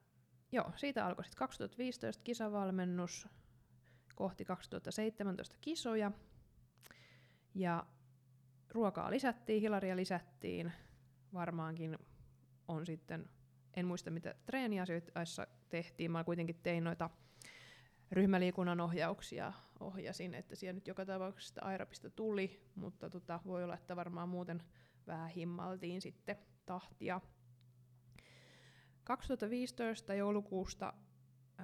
joo, 0.52 0.72
siitä 0.76 1.06
alkoi 1.06 1.24
sitten 1.24 1.38
2015 1.38 2.22
kisavalmennus 2.24 3.28
kohti 4.14 4.44
2017 4.44 5.56
kisoja. 5.60 6.12
Ja 7.54 7.86
ruokaa 8.70 9.10
lisättiin, 9.10 9.60
hilaria 9.60 9.96
lisättiin, 9.96 10.72
varmaankin 11.34 11.98
on 12.68 12.86
sitten, 12.86 13.30
en 13.74 13.86
muista 13.86 14.10
mitä 14.10 14.34
treeniasioissa 14.46 15.46
tehtiin, 15.68 16.10
mä 16.10 16.24
kuitenkin 16.24 16.60
tein 16.62 16.84
noita 16.84 17.10
ryhmäliikunnan 18.12 18.80
ohjauksia 18.80 19.52
ohjasin, 19.80 20.34
että 20.34 20.56
siellä 20.56 20.72
nyt 20.74 20.88
joka 20.88 21.06
tapauksessa 21.06 21.64
aerobista 21.64 22.10
tuli, 22.10 22.70
mutta 22.74 23.10
tota, 23.10 23.40
voi 23.46 23.64
olla, 23.64 23.74
että 23.74 23.96
varmaan 23.96 24.28
muuten 24.28 24.62
vähän 25.06 25.28
himmaltiin 25.28 26.00
sitten 26.00 26.36
tahtia. 26.66 27.20
2015 29.04 30.14
joulukuusta 30.14 30.94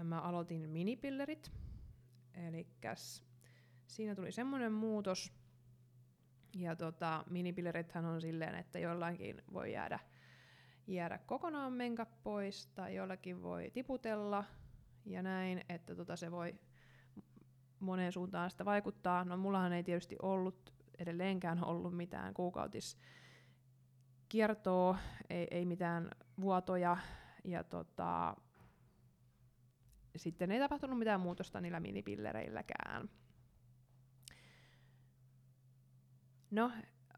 mä 0.03 0.21
aloitin 0.21 0.71
minipillerit, 0.71 1.53
eli 2.35 2.67
siinä 3.87 4.15
tuli 4.15 4.33
semmoinen 4.33 4.73
muutos, 4.73 5.33
ja 6.57 6.77
tota, 6.77 7.25
minipillerithän 7.31 8.05
on 8.05 8.21
silleen, 8.21 8.55
että 8.55 8.79
jollainkin 8.79 9.43
voi 9.53 9.73
jäädä, 9.73 9.99
jäädä 10.87 11.19
kokonaan 11.19 11.73
menkä 11.73 12.07
pois, 12.07 12.67
tai 12.67 12.95
jollakin 12.95 13.43
voi 13.43 13.71
tiputella, 13.71 14.45
ja 15.07 15.23
näin, 15.23 15.65
että 15.69 15.95
tota 15.95 16.17
se 16.17 16.31
voi 16.31 16.55
moneen 17.85 18.13
suuntaan 18.13 18.51
sitä 18.51 18.65
vaikuttaa. 18.65 19.25
No 19.25 19.37
mullahan 19.37 19.73
ei 19.73 19.83
tietysti 19.83 20.17
ollut 20.23 20.73
edelleenkään 20.99 21.65
ollut 21.65 21.97
mitään 21.97 22.35
kuukautis 22.35 22.99
kiertoa, 24.29 24.99
ei, 25.31 25.47
ei 25.51 25.65
mitään 25.65 26.11
vuotoja, 26.41 26.97
ja 27.45 27.65
tota, 27.65 28.37
sitten 30.17 30.51
ei 30.51 30.61
tapahtunut 30.61 30.99
mitään 30.99 31.21
muutosta 31.21 31.61
niillä 31.61 31.81
minipillereilläkään. 31.81 33.11
No, 36.51 36.71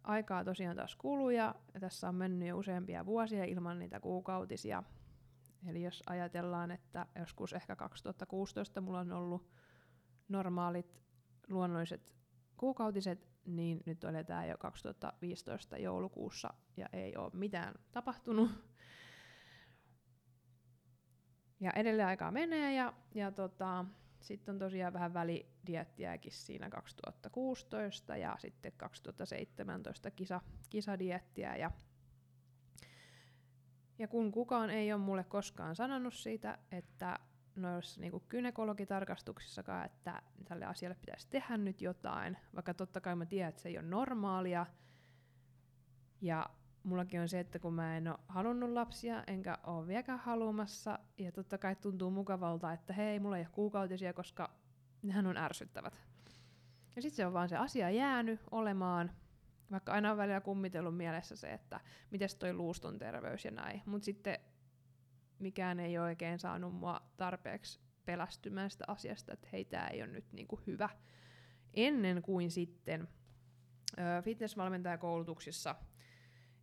aikaa 0.02 0.44
tosiaan 0.44 0.76
taas 0.76 0.96
kuluu 0.96 1.30
ja 1.30 1.54
tässä 1.80 2.08
on 2.08 2.14
mennyt 2.14 2.48
jo 2.48 2.58
useampia 2.58 3.06
vuosia 3.06 3.44
ilman 3.44 3.78
niitä 3.78 4.00
kuukautisia. 4.00 4.82
Eli 5.66 5.82
jos 5.82 6.02
ajatellaan, 6.06 6.70
että 6.70 7.06
joskus 7.18 7.52
ehkä 7.52 7.76
2016 7.76 8.80
mulla 8.80 9.00
on 9.00 9.12
ollut 9.12 9.50
normaalit 10.28 11.02
luonnolliset 11.48 12.14
kuukautiset, 12.56 13.28
niin 13.46 13.80
nyt 13.86 14.04
eletään 14.04 14.48
jo 14.48 14.58
2015 14.58 15.78
joulukuussa 15.78 16.54
ja 16.76 16.88
ei 16.92 17.16
ole 17.16 17.30
mitään 17.34 17.74
tapahtunut. 17.92 18.50
Ja 21.60 21.70
edelleen 21.70 22.08
aikaa 22.08 22.30
menee 22.30 22.74
ja, 22.74 22.92
ja 23.14 23.32
tota, 23.32 23.84
sitten 24.20 24.52
on 24.52 24.58
tosiaan 24.58 24.92
vähän 24.92 25.14
välidiettiäkin 25.14 26.32
siinä 26.32 26.70
2016 26.70 28.16
ja 28.16 28.36
sitten 28.38 28.72
2017 28.76 30.10
kisa, 30.10 30.40
kisadiettiä. 30.70 31.56
Ja, 31.56 31.70
ja 33.98 34.08
kun 34.08 34.32
kukaan 34.32 34.70
ei 34.70 34.92
ole 34.92 35.00
mulle 35.00 35.24
koskaan 35.24 35.76
sanonut 35.76 36.14
siitä, 36.14 36.58
että 36.70 37.18
noissa 37.56 38.00
niinku 38.00 38.20
gynekologitarkastuksissakaan, 38.28 39.86
että 39.86 40.22
tälle 40.44 40.64
asialle 40.64 40.96
pitäisi 41.00 41.28
tehdä 41.30 41.56
nyt 41.56 41.82
jotain, 41.82 42.36
vaikka 42.54 42.74
totta 42.74 43.00
kai 43.00 43.16
mä 43.16 43.26
tiedän, 43.26 43.48
että 43.48 43.62
se 43.62 43.68
ei 43.68 43.78
ole 43.78 43.86
normaalia. 43.86 44.66
Ja 46.20 46.50
mullakin 46.82 47.20
on 47.20 47.28
se, 47.28 47.40
että 47.40 47.58
kun 47.58 47.74
mä 47.74 47.96
en 47.96 48.08
ole 48.08 48.18
halunnut 48.28 48.70
lapsia, 48.70 49.24
enkä 49.26 49.58
ole 49.64 49.86
vieläkään 49.86 50.18
haluamassa, 50.18 50.98
ja 51.18 51.32
totta 51.32 51.58
kai 51.58 51.76
tuntuu 51.76 52.10
mukavalta, 52.10 52.72
että 52.72 52.92
hei, 52.92 53.20
mulla 53.20 53.36
ei 53.36 53.42
ole 53.42 53.52
kuukautisia, 53.52 54.12
koska 54.12 54.50
nehän 55.02 55.26
on 55.26 55.36
ärsyttävät. 55.36 55.94
Ja 56.96 57.02
sitten 57.02 57.16
se 57.16 57.26
on 57.26 57.32
vaan 57.32 57.48
se 57.48 57.56
asia 57.56 57.90
jäänyt 57.90 58.40
olemaan, 58.50 59.10
vaikka 59.70 59.92
aina 59.92 60.10
on 60.10 60.16
välillä 60.16 60.40
kummitellut 60.40 60.96
mielessä 60.96 61.36
se, 61.36 61.52
että 61.52 61.80
miten 62.10 62.28
toi 62.38 62.52
luuston 62.52 62.98
terveys 62.98 63.44
ja 63.44 63.50
näin. 63.50 63.82
Mutta 63.86 64.04
sitten 64.04 64.38
mikään 65.38 65.80
ei 65.80 65.98
oikein 65.98 66.38
saanut 66.38 66.74
mua 66.74 67.00
tarpeeksi 67.16 67.80
pelästymään 68.04 68.70
sitä 68.70 68.84
asiasta, 68.88 69.32
että 69.32 69.48
hei, 69.52 69.64
tämä 69.64 69.88
ei 69.88 70.02
ole 70.02 70.10
nyt 70.10 70.32
niinku 70.32 70.60
hyvä. 70.66 70.88
Ennen 71.74 72.22
kuin 72.22 72.50
sitten 72.50 73.08
fitnessvalmentajakoulutuksissa 74.22 75.74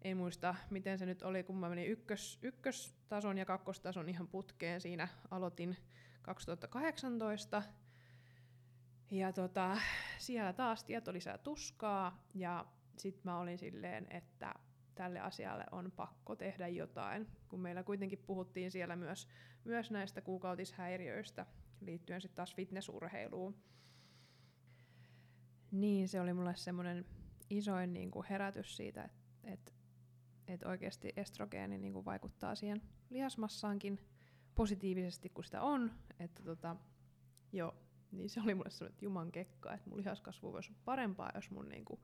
en 0.03 0.17
muista, 0.17 0.55
miten 0.69 0.97
se 0.97 1.05
nyt 1.05 1.21
oli, 1.21 1.43
kun 1.43 1.57
mä 1.57 1.69
menin 1.69 1.87
ykkös, 1.87 2.39
ykköstason 2.41 3.37
ja 3.37 3.45
kakkostason 3.45 4.09
ihan 4.09 4.27
putkeen. 4.27 4.81
Siinä 4.81 5.07
aloitin 5.31 5.77
2018. 6.21 7.63
Ja 9.11 9.33
tota, 9.33 9.77
siellä 10.17 10.53
taas 10.53 10.83
tieto 10.83 11.13
lisää 11.13 11.37
tuskaa 11.37 12.27
ja 12.33 12.65
sitten 12.97 13.21
mä 13.23 13.39
olin 13.39 13.57
silleen, 13.57 14.07
että 14.09 14.53
tälle 14.95 15.19
asialle 15.19 15.63
on 15.71 15.91
pakko 15.91 16.35
tehdä 16.35 16.67
jotain, 16.67 17.27
kun 17.49 17.59
meillä 17.59 17.83
kuitenkin 17.83 18.23
puhuttiin 18.27 18.71
siellä 18.71 18.95
myös, 18.95 19.27
myös 19.63 19.91
näistä 19.91 20.21
kuukautishäiriöistä 20.21 21.45
liittyen 21.81 22.21
sitten 22.21 22.35
taas 22.35 22.55
fitnessurheiluun. 22.55 23.55
Niin, 25.71 26.07
se 26.07 26.21
oli 26.21 26.33
mulle 26.33 26.55
semmoinen 26.55 27.05
isoin 27.49 27.93
niin 27.93 28.11
kuin 28.11 28.25
herätys 28.29 28.77
siitä, 28.77 29.03
että 29.03 29.23
et 29.43 29.73
että 30.47 30.69
oikeasti 30.69 31.13
estrogeeni 31.15 31.77
niin 31.77 31.93
kuin 31.93 32.05
vaikuttaa 32.05 32.55
siihen 32.55 32.81
lihasmassaankin 33.09 33.99
positiivisesti, 34.55 35.29
kun 35.29 35.43
sitä 35.43 35.61
on. 35.61 35.91
Että 36.19 36.43
tota, 36.43 36.75
joo, 37.51 37.75
niin 38.11 38.29
se 38.29 38.41
oli 38.41 38.55
mulle 38.55 38.69
sellainen 38.69 39.01
juman 39.01 39.31
kekka, 39.31 39.73
että 39.73 39.89
mun 39.89 39.97
lihaskasvu 39.99 40.53
voisi 40.53 40.71
olla 40.71 40.81
parempaa, 40.85 41.31
jos 41.35 41.51
mun 41.51 41.69
niin 41.69 41.85
kuin, 41.85 41.99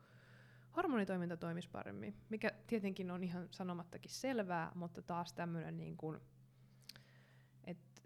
hormonitoiminta 0.79 1.37
toimisi 1.37 1.69
paremmin. 1.69 2.15
Mikä 2.29 2.51
tietenkin 2.67 3.11
on 3.11 3.23
ihan 3.23 3.47
sanomattakin 3.51 4.11
selvää, 4.11 4.71
mutta 4.75 5.01
taas 5.01 5.33
tämmöinen, 5.33 5.77
niin 5.77 5.97
kuin, 5.97 6.19
että 7.63 8.01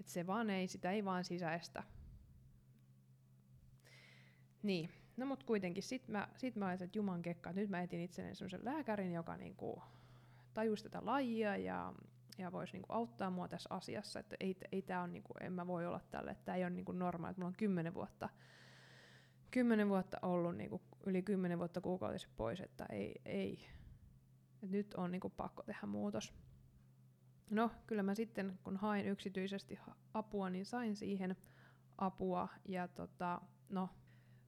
et 0.00 0.08
se 0.08 0.26
vaan 0.26 0.50
ei, 0.50 0.68
sitä 0.68 0.90
ei 0.90 1.04
vaan 1.04 1.24
sisäistä. 1.24 1.82
Niin, 4.62 4.90
No 5.16 5.26
mut 5.26 5.44
kuitenkin, 5.44 5.82
sit 5.82 6.08
mä, 6.08 6.28
sit 6.36 6.56
mä 6.56 6.66
ajattelin, 6.66 6.88
että 6.88 6.98
juman 6.98 7.22
kekka, 7.22 7.52
nyt 7.52 7.70
mä 7.70 7.82
etin 7.82 8.00
itselleni 8.00 8.34
sellaisen 8.34 8.64
lääkärin, 8.64 9.12
joka 9.12 9.36
niinku 9.36 9.82
tajuisi 10.54 10.84
tätä 10.84 11.06
lajia 11.06 11.56
ja, 11.56 11.92
ja 12.38 12.52
voisi 12.52 12.72
niinku 12.72 12.92
auttaa 12.92 13.30
mua 13.30 13.48
tässä 13.48 13.74
asiassa, 13.74 14.20
että 14.20 14.36
ei, 14.40 14.56
ei 14.72 14.82
tää 14.82 15.02
on 15.02 15.12
niinku, 15.12 15.34
en 15.40 15.52
mä 15.52 15.66
voi 15.66 15.86
olla 15.86 16.00
tälle, 16.10 16.30
että 16.30 16.44
tää 16.44 16.56
ei 16.56 16.64
ole 16.64 16.70
niinku 16.70 16.92
normaali, 16.92 17.30
että 17.30 17.40
mulla 17.40 17.48
on 17.48 17.56
kymmenen 17.56 17.94
vuotta, 17.94 18.28
kymmenen 19.50 19.88
vuotta 19.88 20.18
ollut 20.22 20.56
niinku, 20.56 20.80
yli 21.06 21.22
kymmenen 21.22 21.58
vuotta 21.58 21.80
kuukautisen 21.80 22.30
pois, 22.36 22.60
että 22.60 22.86
ei, 22.90 23.20
ei. 23.24 23.66
Et 24.62 24.70
nyt 24.70 24.94
on 24.94 25.10
niinku 25.10 25.30
pakko 25.30 25.62
tehdä 25.62 25.86
muutos. 25.86 26.34
No, 27.50 27.70
kyllä 27.86 28.02
mä 28.02 28.14
sitten, 28.14 28.58
kun 28.64 28.76
hain 28.76 29.06
yksityisesti 29.06 29.78
apua, 30.14 30.50
niin 30.50 30.66
sain 30.66 30.96
siihen 30.96 31.36
apua. 31.98 32.48
Ja 32.64 32.88
tota, 32.88 33.40
no, 33.68 33.88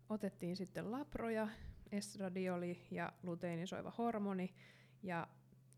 otettiin 0.08 0.56
sitten 0.56 0.92
laproja, 0.92 1.48
estradioli 1.92 2.86
ja 2.90 3.12
luteinisoiva 3.22 3.92
hormoni, 3.98 4.54
ja 5.02 5.28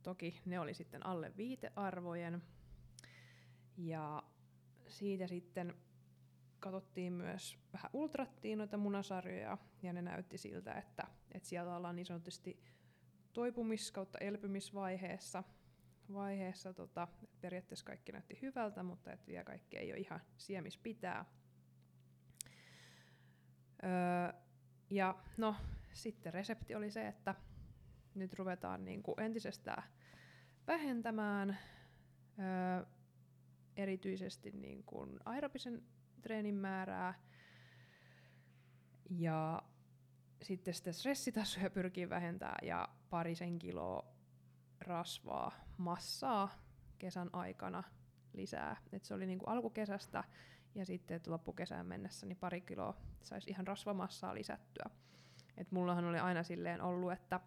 toki 0.02 0.40
ne 0.44 0.60
oli 0.60 0.74
sitten 0.74 1.06
alle 1.06 1.32
viitearvojen. 1.36 2.42
Ja 3.76 4.22
siitä 4.88 5.26
sitten 5.26 5.74
katsottiin 6.60 7.12
myös, 7.12 7.58
vähän 7.72 7.90
ultrattiin 7.92 8.58
noita 8.58 8.76
munasarjoja, 8.76 9.58
ja 9.82 9.92
ne 9.92 10.02
näytti 10.02 10.38
siltä, 10.38 10.72
että, 10.72 11.06
että 11.32 11.48
siellä 11.48 11.76
ollaan 11.76 11.96
niin 11.96 12.06
sanotusti 12.06 12.62
toipumis- 13.32 13.92
kautta 13.92 14.18
elpymisvaiheessa. 14.18 15.44
Vaiheessa, 16.12 16.72
tota, 16.72 17.08
periaatteessa 17.40 17.86
kaikki 17.86 18.12
näytti 18.12 18.38
hyvältä, 18.42 18.82
mutta 18.82 19.12
et 19.12 19.26
vielä 19.26 19.44
kaikki 19.44 19.76
ei 19.76 19.92
ole 19.92 20.00
ihan 20.00 20.20
siemis 20.36 20.78
pitää. 20.78 21.24
Öö, 23.84 24.40
ja 24.90 25.14
no, 25.36 25.56
sitten 25.92 26.34
resepti 26.34 26.74
oli 26.74 26.90
se, 26.90 27.08
että 27.08 27.34
nyt 28.14 28.34
ruvetaan 28.34 28.84
niin 28.84 29.02
kuin 29.02 29.20
entisestään 29.20 29.82
vähentämään 30.66 31.58
öö, 32.38 32.86
erityisesti 33.76 34.50
niin 34.50 34.82
kuin 34.84 35.20
aerobisen 35.24 35.82
treenin 36.20 36.54
määrää 36.54 37.14
ja 39.10 39.62
sitten 40.42 40.74
sitä 40.74 40.92
stressitasoja 40.92 41.70
pyrkii 41.70 42.08
vähentämään 42.08 42.66
ja 42.66 42.88
parisen 43.10 43.58
kiloa 43.58 44.06
rasvaa, 44.80 45.52
massaa 45.76 46.48
kesän 46.98 47.30
aikana 47.32 47.82
lisää. 48.32 48.76
Et 48.92 49.04
se 49.04 49.14
oli 49.14 49.26
niinku 49.26 49.46
alkukesästä 49.46 50.24
ja 50.74 50.86
sitten 50.86 51.16
että 51.16 51.30
loppukesään 51.30 51.86
mennessä 51.86 52.26
niin 52.26 52.38
pari 52.38 52.60
kiloa 52.60 52.96
saisi 53.22 53.50
ihan 53.50 53.66
rasvamassaa 53.66 54.34
lisättyä. 54.34 54.90
Et 55.56 55.72
mullahan 55.72 56.04
oli 56.04 56.18
aina 56.18 56.42
silleen 56.42 56.82
ollut, 56.82 57.12
että 57.12 57.40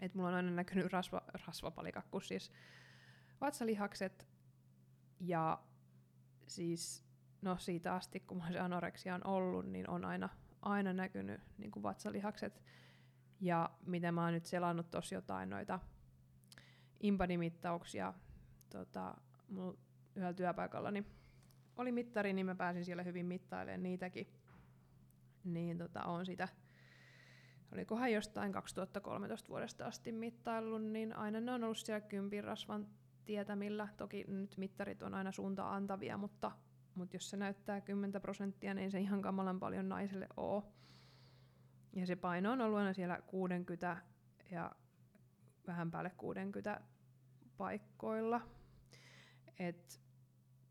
et 0.00 0.14
mulla 0.14 0.28
on 0.28 0.34
aina 0.34 0.50
näkynyt 0.50 0.92
rasva, 0.92 1.22
rasvapalikakku, 1.46 2.20
siis 2.20 2.52
vatsalihakset 3.40 4.28
ja 5.20 5.62
siis 6.46 7.03
no 7.44 7.56
siitä 7.58 7.94
asti, 7.94 8.20
kun 8.20 8.42
se 8.52 8.58
anoreksia 8.58 9.14
on 9.14 9.26
ollut, 9.26 9.66
niin 9.66 9.90
on 9.90 10.04
aina, 10.04 10.28
aina 10.62 10.92
näkynyt 10.92 11.40
niin 11.58 11.70
kuin 11.70 11.82
vatsalihakset. 11.82 12.62
Ja 13.40 13.70
mitä 13.86 14.12
mä 14.12 14.24
oon 14.24 14.32
nyt 14.32 14.46
selannut 14.46 14.90
tuossa 14.90 15.14
jotain 15.14 15.50
noita 15.50 15.80
impanimittauksia 17.00 18.14
tota, 18.70 19.14
yhdellä 20.16 20.34
työpaikalla, 20.34 20.90
niin 20.90 21.06
oli 21.76 21.92
mittari, 21.92 22.32
niin 22.32 22.46
mä 22.46 22.54
pääsin 22.54 22.84
siellä 22.84 23.02
hyvin 23.02 23.26
mittailemaan 23.26 23.82
niitäkin. 23.82 24.26
niin 25.44 25.78
tota, 25.78 26.02
on 26.02 26.26
sitä, 26.26 26.48
olikohan 27.72 28.12
jostain 28.12 28.52
2013 28.52 29.48
vuodesta 29.48 29.86
asti 29.86 30.12
mittaillut, 30.12 30.82
niin 30.82 31.16
aina 31.16 31.40
ne 31.40 31.52
on 31.52 31.64
ollut 31.64 31.78
siellä 31.78 32.00
kympin 32.00 32.44
rasvan 32.44 32.86
tietämillä. 33.24 33.88
Toki 33.96 34.24
nyt 34.28 34.56
mittarit 34.56 35.02
on 35.02 35.14
aina 35.14 35.32
suuntaan 35.32 35.74
antavia, 35.74 36.16
mutta, 36.16 36.52
mutta 36.94 37.16
jos 37.16 37.30
se 37.30 37.36
näyttää 37.36 37.80
10 37.80 38.22
prosenttia, 38.22 38.74
niin 38.74 38.84
ei 38.84 38.90
se 38.90 39.00
ihan 39.00 39.22
kamalan 39.22 39.60
paljon 39.60 39.88
naiselle 39.88 40.28
ole. 40.36 40.62
Ja 41.92 42.06
se 42.06 42.16
paino 42.16 42.52
on 42.52 42.60
ollut 42.60 42.78
aina 42.78 42.92
siellä 42.92 43.22
60 43.26 43.96
ja 44.50 44.72
vähän 45.66 45.90
päälle 45.90 46.10
60 46.10 46.80
paikkoilla. 47.56 48.40
Et 49.58 50.00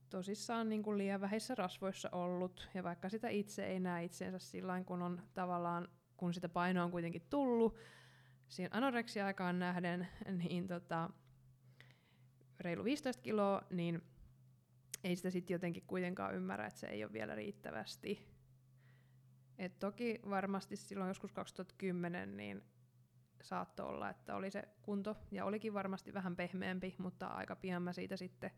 tosissaan 0.09 0.69
niin 0.69 0.83
kuin 0.83 0.97
liian 0.97 1.21
vähissä 1.21 1.55
rasvoissa 1.55 2.09
ollut, 2.11 2.69
ja 2.73 2.83
vaikka 2.83 3.09
sitä 3.09 3.29
itse 3.29 3.65
ei 3.65 3.79
näe 3.79 4.03
itseensä 4.03 4.39
sillä 4.39 4.83
kun 4.83 5.01
on 5.01 5.21
tavallaan, 5.33 5.87
kun 6.17 6.33
sitä 6.33 6.49
painoa 6.49 6.83
on 6.83 6.91
kuitenkin 6.91 7.27
tullut, 7.29 7.77
siinä 8.47 8.69
anoreksia-aikaan 8.71 9.59
nähden, 9.59 10.07
niin 10.43 10.67
tota, 10.67 11.09
reilu 12.59 12.83
15 12.83 13.21
kiloa, 13.21 13.61
niin 13.69 14.01
ei 15.03 15.15
sitä 15.15 15.29
sitten 15.29 15.55
jotenkin 15.55 15.83
kuitenkaan 15.87 16.35
ymmärrä, 16.35 16.67
että 16.67 16.79
se 16.79 16.87
ei 16.87 17.03
ole 17.03 17.13
vielä 17.13 17.35
riittävästi. 17.35 18.27
Et 19.57 19.79
toki 19.79 20.19
varmasti 20.29 20.75
silloin 20.75 21.07
joskus 21.07 21.31
2010 21.31 22.37
niin 22.37 22.63
saattoi 23.41 23.85
olla, 23.85 24.09
että 24.09 24.35
oli 24.35 24.51
se 24.51 24.67
kunto, 24.81 25.17
ja 25.31 25.45
olikin 25.45 25.73
varmasti 25.73 26.13
vähän 26.13 26.35
pehmeämpi, 26.35 26.95
mutta 26.97 27.27
aika 27.27 27.55
pian 27.55 27.81
mä 27.81 27.93
siitä 27.93 28.17
sitten 28.17 28.51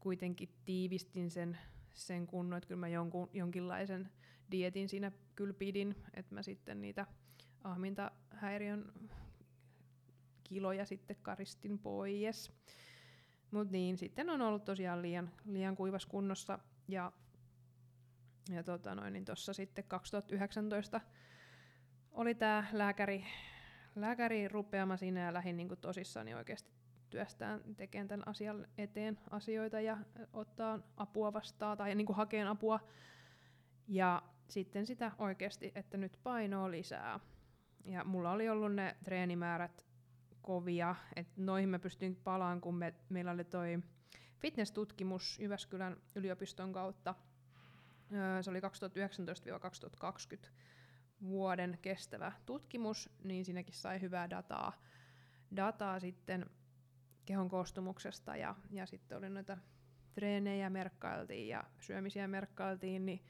kuitenkin 0.00 0.48
tiivistin 0.64 1.30
sen, 1.30 1.58
sen 1.94 2.26
kunnon, 2.26 2.56
että 2.56 2.68
kyllä 2.68 2.80
mä 2.80 2.88
jonkun, 2.88 3.30
jonkinlaisen 3.32 4.10
dietin 4.50 4.88
siinä 4.88 5.12
kyllä 5.36 5.54
pidin, 5.54 5.96
että 6.14 6.34
mä 6.34 6.42
sitten 6.42 6.80
niitä 6.80 7.06
ahmintahäiriön 7.64 8.92
kiloja 10.44 10.84
sitten 10.84 11.16
karistin 11.22 11.78
pois. 11.78 12.52
Mutta 13.50 13.72
niin, 13.72 13.98
sitten 13.98 14.30
on 14.30 14.42
ollut 14.42 14.64
tosiaan 14.64 15.02
liian, 15.02 15.30
liian 15.44 15.76
kuivas 15.76 16.06
kunnossa 16.06 16.58
ja, 16.88 17.12
ja 18.50 18.62
tota 18.62 18.94
noin, 18.94 19.12
niin 19.12 19.24
sitten 19.34 19.84
2019 19.84 21.00
oli 22.12 22.34
tämä 22.34 22.64
lääkäri, 22.72 23.24
lääkäri 23.96 24.48
rupeama 24.48 24.96
siinä 24.96 25.24
ja 25.24 25.34
lähdin 25.34 25.56
niinku 25.56 25.76
tosissaan 25.76 26.34
oikeasti 26.34 26.70
työstään 27.10 27.60
tekemään 27.76 28.08
tämän 28.08 28.28
asian 28.28 28.66
eteen 28.78 29.18
asioita 29.30 29.80
ja 29.80 29.98
ottaa 30.32 30.78
apua 30.96 31.32
vastaan 31.32 31.78
tai 31.78 31.94
niin 31.94 32.06
kuin 32.06 32.16
hakeen 32.16 32.48
apua. 32.48 32.80
Ja 33.88 34.22
sitten 34.48 34.86
sitä 34.86 35.12
oikeasti, 35.18 35.72
että 35.74 35.96
nyt 35.96 36.18
painoa 36.22 36.70
lisää. 36.70 37.20
Ja 37.84 38.04
mulla 38.04 38.30
oli 38.30 38.48
ollut 38.48 38.74
ne 38.74 38.96
treenimäärät 39.04 39.89
kovia, 40.42 40.94
että 41.16 41.32
noihin 41.36 41.68
mä 41.68 41.78
pystyin 41.78 42.16
palaan, 42.16 42.60
kun 42.60 42.74
me, 42.74 42.94
meillä 43.08 43.30
oli 43.30 43.44
toi 43.44 43.78
fitness-tutkimus 44.40 45.38
Jyväskylän 45.38 45.96
yliopiston 46.14 46.72
kautta. 46.72 47.14
se 48.40 48.50
oli 48.50 48.60
2019-2020 48.60 50.48
vuoden 51.22 51.78
kestävä 51.82 52.32
tutkimus, 52.46 53.10
niin 53.24 53.44
siinäkin 53.44 53.74
sai 53.74 54.00
hyvää 54.00 54.30
dataa, 54.30 54.72
dataa 55.56 56.00
sitten 56.00 56.50
kehon 57.24 57.48
koostumuksesta 57.48 58.36
ja, 58.36 58.54
ja 58.70 58.86
sitten 58.86 59.18
oli 59.18 59.28
noita 59.28 59.58
treenejä 60.14 60.70
merkkailtiin 60.70 61.48
ja 61.48 61.64
syömisiä 61.80 62.28
merkkailtiin, 62.28 63.06
niin 63.06 63.24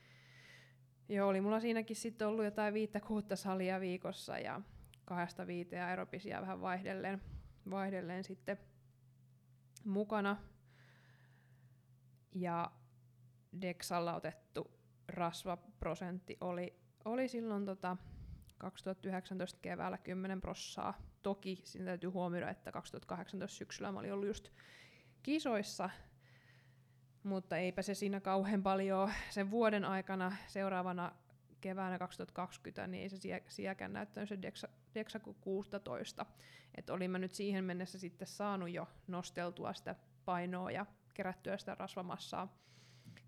joo, 1.09 1.29
oli 1.29 1.41
mulla 1.41 1.61
siinäkin 1.61 1.97
sitten 1.97 2.29
ollut 2.29 2.45
jotain 2.45 2.75
viittä 2.75 3.01
kuutta 3.01 3.37
salia 3.37 3.81
viikossa 3.81 4.39
ja 4.39 4.61
kahdesta 5.11 5.47
viiteen 5.47 5.85
aerobisia 5.85 6.41
vähän 6.41 6.61
vaihdellen, 6.61 7.23
vaihdellen 7.71 8.25
sitten 8.25 8.59
mukana. 9.85 10.37
Ja 12.35 12.71
Dexalla 13.61 14.15
otettu 14.15 14.71
rasvaprosentti 15.09 16.37
oli, 16.41 16.81
oli 17.05 17.29
silloin 17.29 17.65
tota 17.65 17.97
2019 18.59 19.59
keväällä 19.63 19.99
10 19.99 20.41
prossaa. 20.41 21.03
Toki 21.23 21.61
siinä 21.65 21.87
täytyy 21.87 22.11
huomioida, 22.11 22.51
että 22.51 22.73
2018 22.73 23.57
syksyllä 23.57 23.93
mä 23.93 23.99
olin 23.99 24.13
ollut 24.13 24.27
just 24.27 24.49
kisoissa, 25.23 25.91
mutta 27.23 27.57
eipä 27.57 27.83
se 27.83 27.95
siinä 27.95 28.21
kauhean 28.21 28.63
paljon 28.63 29.11
sen 29.31 29.51
vuoden 29.51 29.85
aikana 29.85 30.37
seuraavana 30.47 31.13
keväänä 31.61 31.99
2020, 31.99 32.87
niin 32.87 33.03
ei 33.03 33.09
se 33.09 33.17
sielläkään 33.49 33.93
näyttänyt 33.93 34.29
se 34.29 34.43
Dexa, 34.43 34.69
Dexa 34.95 35.21
16. 35.41 36.27
Että 36.75 36.93
olin 36.93 37.11
mä 37.11 37.19
nyt 37.19 37.35
siihen 37.35 37.65
mennessä 37.65 37.99
sitten 37.99 38.29
saanut 38.29 38.71
jo 38.71 38.89
nosteltua 39.07 39.75
sitä 39.75 39.95
painoa 40.25 40.71
ja 40.71 40.87
kerättyä 41.15 41.57
sitä 41.57 41.75
rasvamassaa, 41.75 42.59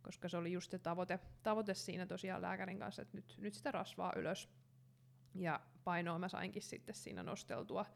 koska 0.02 0.28
se 0.28 0.36
oli 0.36 0.52
just 0.52 0.70
se 0.70 0.78
tavoite, 0.78 1.18
tavoite 1.42 1.74
siinä 1.74 2.06
tosiaan 2.06 2.42
lääkärin 2.42 2.78
kanssa, 2.78 3.02
että 3.02 3.16
nyt, 3.16 3.34
nyt 3.38 3.54
sitä 3.54 3.70
rasvaa 3.70 4.12
ylös. 4.16 4.48
Ja 5.34 5.60
painoa 5.84 6.18
mä 6.18 6.28
sainkin 6.28 6.62
sitten 6.62 6.94
siinä 6.94 7.22
nosteltua, 7.22 7.86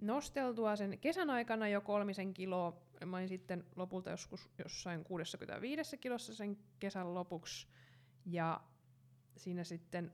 nosteltua 0.00 0.76
sen 0.76 0.98
kesän 0.98 1.30
aikana 1.30 1.68
jo 1.68 1.80
kolmisen 1.80 2.34
kiloa. 2.34 2.82
Mä 3.06 3.16
olin 3.16 3.28
sitten 3.28 3.64
lopulta 3.76 4.10
joskus 4.10 4.50
jossain 4.58 5.04
65 5.04 5.96
kilossa 5.98 6.34
sen 6.34 6.58
kesän 6.78 7.14
lopuksi. 7.14 7.66
Ja 8.26 8.60
siinä 9.36 9.64
sitten, 9.64 10.12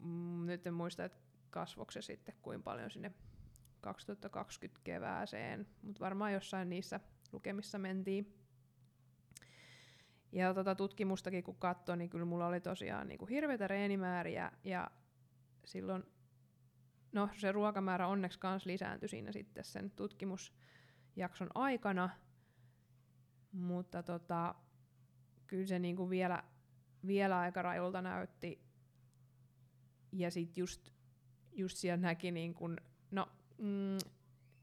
mm, 0.00 0.46
nyt 0.46 0.66
en 0.66 0.74
muista, 0.74 1.04
että 1.04 1.18
kasvoiko 1.50 1.90
se 1.90 2.02
sitten 2.02 2.34
kuinka 2.42 2.62
paljon 2.62 2.90
sinne 2.90 3.12
2020 3.80 4.80
kevääseen, 4.84 5.66
mutta 5.82 6.00
varmaan 6.00 6.32
jossain 6.32 6.70
niissä 6.70 7.00
lukemissa 7.32 7.78
mentiin. 7.78 8.34
Ja 10.32 10.54
tota 10.54 10.74
tutkimustakin 10.74 11.44
kun 11.44 11.56
katsoin, 11.56 11.98
niin 11.98 12.10
kyllä 12.10 12.24
mulla 12.24 12.46
oli 12.46 12.60
tosiaan 12.60 13.08
niin 13.08 13.18
kuin 13.18 13.28
hirveitä 13.28 13.68
reenimääriä 13.68 14.52
ja 14.64 14.90
silloin, 15.64 16.04
no 17.12 17.28
se 17.36 17.52
ruokamäärä 17.52 18.06
onneksi 18.06 18.38
kans 18.38 18.66
lisääntyi 18.66 19.08
siinä 19.08 19.32
sitten 19.32 19.64
sen 19.64 19.90
tutkimusjakson 19.90 21.48
aikana, 21.54 22.10
mutta 23.52 24.02
tota, 24.02 24.54
kyllä 25.46 25.66
se 25.66 25.78
niin 25.78 25.96
kuin 25.96 26.10
vielä, 26.10 26.44
vielä 27.06 27.38
aika 27.38 27.62
rajulta 27.62 28.02
näytti. 28.02 28.64
Ja 30.12 30.30
sitten 30.30 30.60
just, 30.60 30.90
just 31.52 31.76
siellä 31.76 31.96
näki, 31.96 32.30
niin 32.30 32.54
kuin, 32.54 32.76
no 33.10 33.28
mm, 33.58 33.98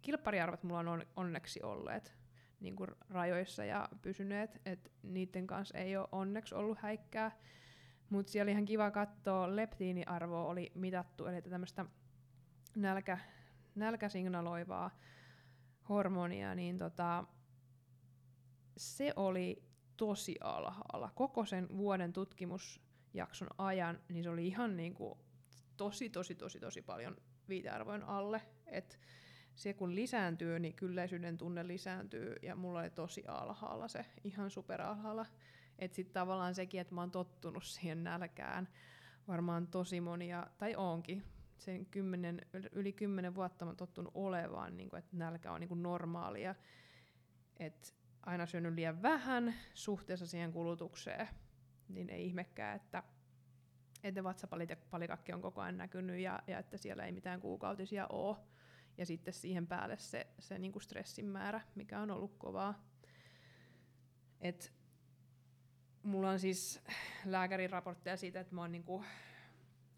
kilppariarvot 0.02 0.64
mulla 0.64 0.80
on 0.80 1.06
onneksi 1.16 1.64
olleet 1.64 2.18
niin 2.60 2.76
kuin 2.76 2.90
rajoissa 3.10 3.66
ja 3.66 3.90
pysyneet, 4.02 4.62
että 4.66 4.90
niiden 5.04 5.48
kanssa 5.48 5.78
ei 5.78 5.98
ole 5.98 6.08
onneksi 6.12 6.56
ollut 6.56 6.78
häikkää. 6.78 7.32
Mutta 8.10 8.32
siellä 8.32 8.52
ihan 8.52 8.66
kiva 8.66 8.92
katsoa, 8.92 9.56
leptiiniarvo 9.56 10.48
oli 10.48 10.72
mitattu, 10.76 11.26
eli 11.26 11.42
tämmöistä 11.42 11.86
nälkä, 12.76 13.18
nälkäsignaloivaa 13.76 15.00
hormonia, 15.90 16.56
niin 16.56 16.78
tota, 16.78 17.24
se 18.78 19.14
oli 19.16 19.67
tosi 19.98 20.36
alhaalla. 20.42 21.12
Koko 21.16 21.46
sen 21.46 21.78
vuoden 21.78 22.14
tutkimusjakson 22.14 23.48
ajan, 23.58 24.00
niin 24.10 24.24
se 24.24 24.30
oli 24.30 24.48
ihan 24.48 24.78
niinku 24.78 25.18
tosi, 25.78 26.10
tosi, 26.10 26.36
tosi, 26.36 26.60
tosi 26.60 26.82
paljon 26.82 27.18
viitearvojen 27.50 28.04
alle. 28.04 28.42
Et 28.66 29.00
se 29.56 29.74
kun 29.74 29.96
lisääntyy, 29.96 30.60
niin 30.60 30.74
kylläisyyden 30.74 31.38
tunne 31.38 31.68
lisääntyy 31.68 32.36
ja 32.42 32.56
mulla 32.56 32.80
oli 32.80 32.90
tosi 32.90 33.24
alhaalla 33.28 33.88
se, 33.88 34.06
ihan 34.24 34.50
superalhaalla. 34.50 35.26
Että 35.80 35.96
sitten 35.96 36.14
tavallaan 36.14 36.56
sekin, 36.56 36.82
että 36.82 36.96
mä 36.96 37.02
oon 37.02 37.12
tottunut 37.12 37.64
siihen 37.64 38.04
nälkään, 38.04 38.70
varmaan 39.28 39.68
tosi 39.68 40.02
monia, 40.02 40.48
tai 40.58 40.76
onkin, 40.76 41.24
sen 41.58 41.86
kymmenen, 41.86 42.42
yli 42.72 42.94
kymmenen 42.94 43.36
vuotta 43.36 43.66
mä 43.66 43.70
oon 43.70 43.78
tottunut 43.78 44.12
olevaan, 44.16 44.78
niin 44.78 44.90
kuin, 44.90 45.00
että 45.00 45.18
nälkä 45.18 45.52
on 45.52 45.60
niin 45.60 45.68
kuin 45.68 45.84
normaalia. 45.84 46.56
Että 47.60 47.90
aina 48.28 48.46
syönyt 48.46 48.74
liian 48.74 49.02
vähän 49.02 49.54
suhteessa 49.74 50.28
siihen 50.28 50.52
kulutukseen, 50.52 51.28
niin 51.90 52.10
ei 52.10 52.26
ihmekään, 52.26 52.76
että, 52.76 53.04
että 54.04 54.24
vatsapalikakki 54.24 55.34
on 55.34 55.42
koko 55.42 55.62
ajan 55.62 55.78
näkynyt 55.78 56.20
ja, 56.20 56.40
ja 56.48 56.60
että 56.60 56.78
siellä 56.78 57.06
ei 57.06 57.12
mitään 57.12 57.40
kuukautisia 57.40 58.08
ole 58.08 58.38
ja 58.98 59.06
sitten 59.06 59.34
siihen 59.34 59.68
päälle 59.68 59.98
se, 59.98 60.28
se 60.40 60.60
niinku 60.60 60.80
stressin 60.80 61.26
määrä, 61.26 61.62
mikä 61.76 62.00
on 62.00 62.12
ollut 62.12 62.36
kovaa. 62.38 62.84
Et 64.42 64.74
mulla 66.04 66.30
on 66.30 66.40
siis 66.40 66.82
lääkärin 67.26 67.70
raportteja 67.70 68.18
siitä, 68.18 68.40
että 68.40 68.56
mä 68.56 68.62
oon, 68.62 68.72
niinku, 68.72 69.04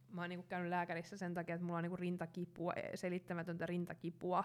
mä 0.09 0.21
oon 0.21 0.29
niinku 0.29 0.47
käynyt 0.47 0.69
lääkärissä 0.69 1.17
sen 1.17 1.33
takia, 1.33 1.55
että 1.55 1.65
mulla 1.65 1.77
on 1.77 1.83
niinku 1.83 1.97
rintakipua, 1.97 2.73
selittämätöntä 2.95 3.65
rintakipua, 3.65 4.43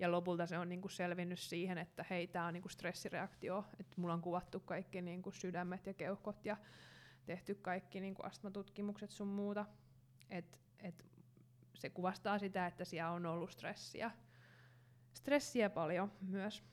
ja 0.00 0.10
lopulta 0.10 0.46
se 0.46 0.58
on 0.58 0.68
niinku 0.68 0.88
selvinnyt 0.88 1.38
siihen, 1.38 1.78
että 1.78 2.04
hei, 2.10 2.26
tämä 2.26 2.46
on 2.46 2.52
niinku 2.52 2.68
stressireaktio, 2.68 3.64
että 3.80 4.00
mulla 4.00 4.14
on 4.14 4.20
kuvattu 4.20 4.60
kaikki 4.60 5.02
niinku 5.02 5.30
sydämet 5.30 5.86
ja 5.86 5.94
keuhkot 5.94 6.44
ja 6.44 6.56
tehty 7.26 7.54
kaikki 7.54 8.00
niin 8.00 8.14
kuin 8.14 8.26
astmatutkimukset 8.26 9.10
sun 9.10 9.28
muuta. 9.28 9.66
Et, 10.30 10.60
et 10.78 11.04
se 11.74 11.90
kuvastaa 11.90 12.38
sitä, 12.38 12.66
että 12.66 12.84
siellä 12.84 13.10
on 13.10 13.26
ollut 13.26 13.50
stressiä. 13.50 14.10
Stressiä 15.14 15.70
paljon 15.70 16.12
myös. 16.20 16.64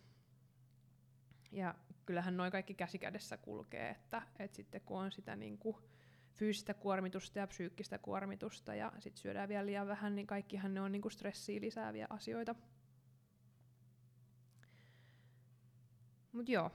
Ja 1.51 1.75
kyllähän 2.05 2.37
noin 2.37 2.51
kaikki 2.51 2.73
käsikädessä 2.73 3.37
kulkee, 3.37 3.89
että, 3.89 4.21
että 4.39 4.55
sitten 4.55 4.81
kun 4.81 4.99
on 4.99 5.11
sitä 5.11 5.35
niin 5.35 5.57
kuin 5.57 5.75
fyysistä 6.33 6.73
kuormitusta 6.73 7.39
ja 7.39 7.47
psyykkistä 7.47 7.97
kuormitusta 7.97 8.75
ja 8.75 8.91
sitten 8.99 9.21
syödään 9.21 9.49
vielä 9.49 9.65
liian 9.65 9.87
vähän, 9.87 10.15
niin 10.15 10.27
kaikkihan 10.27 10.73
ne 10.73 10.81
on 10.81 10.91
niin 10.91 11.01
kuin 11.01 11.11
stressiä 11.11 11.61
lisääviä 11.61 12.07
asioita. 12.09 12.55
Mut 16.38 16.50
joo, 16.50 16.71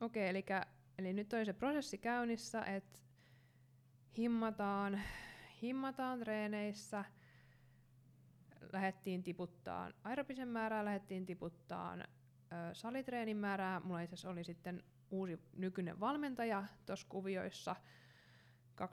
okei, 0.00 0.28
eli, 0.28 0.44
eli 0.98 1.12
nyt 1.12 1.32
on 1.32 1.46
se 1.46 1.52
prosessi 1.52 1.98
käynnissä, 1.98 2.64
että 2.64 2.98
himmataan, 4.18 5.00
himmataan 5.62 6.18
treeneissä, 6.18 7.04
lähdettiin 8.72 9.22
tiputtaa 9.22 9.90
aerobisen 10.04 10.48
määrää, 10.48 10.84
lähdettiin 10.84 11.26
tiputtaa 11.26 11.96
ö, 11.96 12.04
salitreenin 12.72 13.36
määrää. 13.36 13.80
Mulla 13.80 14.00
itse 14.00 14.28
oli 14.28 14.44
sitten 14.44 14.82
uusi 15.10 15.38
nykyinen 15.56 16.00
valmentaja 16.00 16.64
tuossa 16.86 17.06
kuvioissa 17.08 17.76
2019-2020 18.80 18.84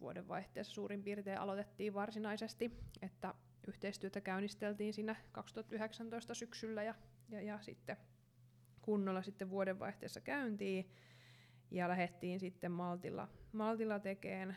vuoden 0.00 0.28
vaihteessa 0.28 0.74
suurin 0.74 1.02
piirtein 1.02 1.40
aloitettiin 1.40 1.94
varsinaisesti, 1.94 2.78
että 3.02 3.34
yhteistyötä 3.66 4.20
käynnisteltiin 4.20 4.94
siinä 4.94 5.16
2019 5.32 6.34
syksyllä 6.34 6.82
ja, 6.82 6.94
ja, 7.28 7.42
ja 7.42 7.60
sitten 7.60 7.96
kunnolla 8.82 9.22
sitten 9.22 9.50
vuodenvaihteessa 9.50 10.20
käyntiin. 10.20 10.90
Ja 11.70 11.88
lähdettiin 11.88 12.40
sitten 12.40 12.72
maltilla, 12.72 13.28
maltilla 13.52 13.98
tekemään 13.98 14.56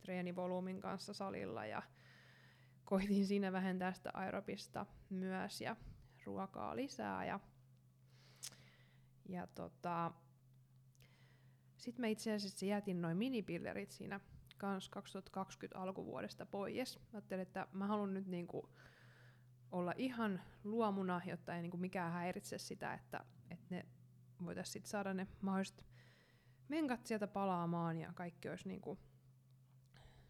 treenivolyymin 0.00 0.80
kanssa 0.80 1.14
salilla 1.14 1.66
ja 1.66 1.82
koitin 2.84 3.26
siinä 3.26 3.52
vähentää 3.52 3.92
sitä 3.92 4.10
aerobista 4.14 4.86
myös 5.10 5.60
ja 5.60 5.76
ruokaa 6.24 6.76
lisää 6.76 7.24
ja, 7.24 7.40
ja 9.28 9.46
tota, 9.46 10.12
sitten 11.76 12.02
mä 12.02 12.06
itse 12.06 12.32
asiassa 12.32 12.66
jätin 12.66 13.02
noin 13.02 13.16
minipillerit 13.16 13.90
siinä 13.90 14.20
kans 14.64 14.88
2020 14.88 15.78
alkuvuodesta 15.78 16.46
pois. 16.46 16.98
Mä 16.98 17.08
ajattelin, 17.12 17.42
että 17.42 17.66
mä 17.72 17.86
haluan 17.86 18.14
nyt 18.14 18.26
niinku 18.26 18.68
olla 19.70 19.94
ihan 19.96 20.40
luomuna, 20.64 21.20
jotta 21.26 21.56
ei 21.56 21.62
niinku 21.62 21.76
mikään 21.76 22.12
häiritse 22.12 22.58
sitä, 22.58 22.94
että, 22.94 23.24
että 23.50 23.66
ne 23.70 23.86
voitaisiin 24.44 24.86
saada 24.86 25.14
ne 25.14 25.26
mahdolliset 25.40 25.86
menkat 26.68 27.06
sieltä 27.06 27.26
palaamaan 27.26 27.96
ja 27.96 28.12
kaikki 28.14 28.48
olisi 28.48 28.68
niinku, 28.68 28.98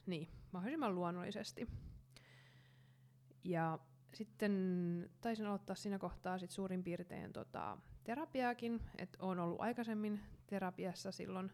niin, 0.07 0.29
mahdollisimman 0.53 0.95
luonnollisesti. 0.95 1.69
Ja 3.45 3.79
sitten 4.15 4.53
taisin 5.21 5.47
aloittaa 5.47 5.77
siinä 5.77 5.99
kohtaa 5.99 6.39
sit 6.39 6.51
suurin 6.51 6.85
piirtein 6.85 7.33
tota, 7.33 7.79
terapiaakin, 8.05 8.81
että 8.99 9.19
olen 9.21 9.39
ollut 9.39 9.61
aikaisemmin 9.61 10.21
terapiassa 10.47 11.13
silloin, 11.13 11.53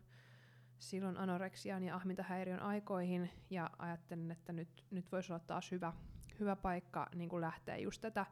silloin 0.80 1.16
anoreksian 1.16 1.82
ja 1.82 1.96
ahmintahäiriön 1.96 2.62
aikoihin 2.62 3.30
ja 3.50 3.70
ajattelin, 3.78 4.30
että 4.30 4.52
nyt, 4.52 4.84
nyt 4.90 5.12
voisi 5.12 5.32
olla 5.32 5.44
taas 5.46 5.70
hyvä, 5.70 5.92
hyvä 6.40 6.56
paikka 6.56 7.06
niin 7.14 7.28
kuin 7.28 7.40
lähteä 7.40 7.76
just 7.76 8.00
tätä 8.00 8.26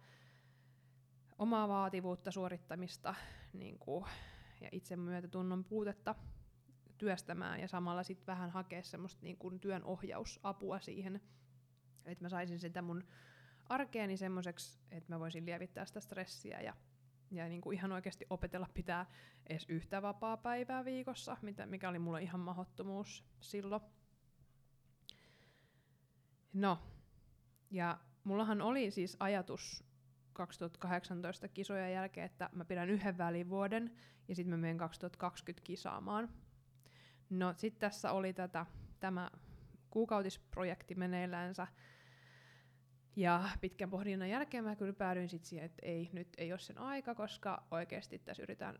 omaa 1.39 1.69
vaativuutta, 1.69 2.31
suorittamista 2.31 3.15
niin 3.53 3.79
kuin, 3.79 4.05
ja 4.61 4.69
itsemyötätunnon 4.73 5.65
puutetta 5.65 6.15
työstämään 6.99 7.61
ja 7.61 7.69
samalla 7.69 8.03
sitten 8.03 8.27
vähän 8.27 8.51
hakea 8.51 8.83
semmoista 8.83 9.23
niin 9.23 9.37
kuin 9.37 9.61
työn 9.61 9.85
ohjausapua 9.85 10.81
siihen, 10.81 11.21
että 12.05 12.25
mä 12.25 12.29
saisin 12.29 12.59
sitä 12.59 12.83
mun 12.83 13.05
arkeeni 13.69 14.17
semmoiseksi, 14.17 14.81
että 14.91 15.15
mä 15.15 15.21
voisin 15.21 15.47
lievittää 15.47 15.85
sitä 15.85 16.01
stressiä 16.01 16.61
ja 16.61 16.75
ja 17.31 17.49
niin 17.49 17.61
kuin 17.61 17.75
ihan 17.75 17.93
oikeasti 17.93 18.27
opetella 18.31 18.69
pitää 18.75 19.07
edes 19.47 19.67
yhtä 19.69 20.03
vapaa 20.03 20.37
päivää 20.37 20.85
viikossa, 20.85 21.37
mitä, 21.43 21.67
mikä 21.67 21.89
oli 21.89 21.99
mulle 21.99 22.23
ihan 22.23 22.41
mahottomuus 22.41 23.25
silloin. 23.41 23.83
No, 26.53 26.79
ja 27.71 27.99
mullahan 28.25 28.63
oli 28.63 28.91
siis 28.91 29.17
ajatus 29.21 29.85
2018 30.33 31.49
kisojen 31.49 31.93
jälkeen, 31.93 32.27
että 32.27 32.51
mä 32.53 32.65
pidän 32.65 32.91
yhden 32.91 33.19
välivuoden 33.19 33.97
ja 34.29 34.35
sitten 34.35 34.51
mä 34.51 34.57
menen 34.57 34.79
2020 34.79 35.67
kisaamaan. 35.67 36.29
No 37.31 37.55
sitten 37.57 37.81
tässä 37.81 38.13
oli 38.13 38.33
tätä, 38.33 38.67
tämä 39.01 39.31
kuukautisprojekti 39.91 40.95
meneillänsä, 40.95 41.67
ja 43.19 43.49
pitkän 43.61 43.91
pohdinnan 43.91 44.31
jälkeen 44.31 44.65
mä 44.65 44.77
kyllä 44.77 44.93
päädyin 44.93 45.29
sitten 45.29 45.49
siihen, 45.49 45.67
että 45.67 45.87
ei, 45.87 46.11
nyt 46.13 46.29
ei 46.39 46.53
ole 46.53 46.59
sen 46.59 46.79
aika, 46.79 47.15
koska 47.15 47.67
oikeasti 47.71 48.19
tässä 48.19 48.43
yritetään 48.43 48.79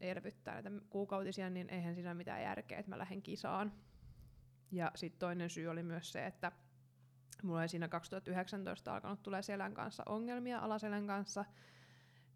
elvyttää 0.00 0.54
näitä 0.54 0.70
kuukautisia, 0.90 1.50
niin 1.50 1.70
eihän 1.70 1.94
siinä 1.94 2.14
mitään 2.14 2.42
järkeä, 2.42 2.78
että 2.78 2.90
mä 2.90 2.98
lähden 2.98 3.22
kisaan. 3.22 3.72
Ja 4.70 4.92
sitten 4.94 5.18
toinen 5.18 5.50
syy 5.50 5.66
oli 5.68 5.82
myös 5.82 6.12
se, 6.12 6.26
että 6.26 6.52
mulla 7.42 7.60
oli 7.60 7.68
siinä 7.68 7.88
2019 7.88 8.94
alkanut 8.94 9.22
tulee 9.22 9.42
selän 9.42 9.74
kanssa 9.74 10.02
ongelmia 10.06 10.58
alaselän 10.58 11.06
kanssa, 11.06 11.44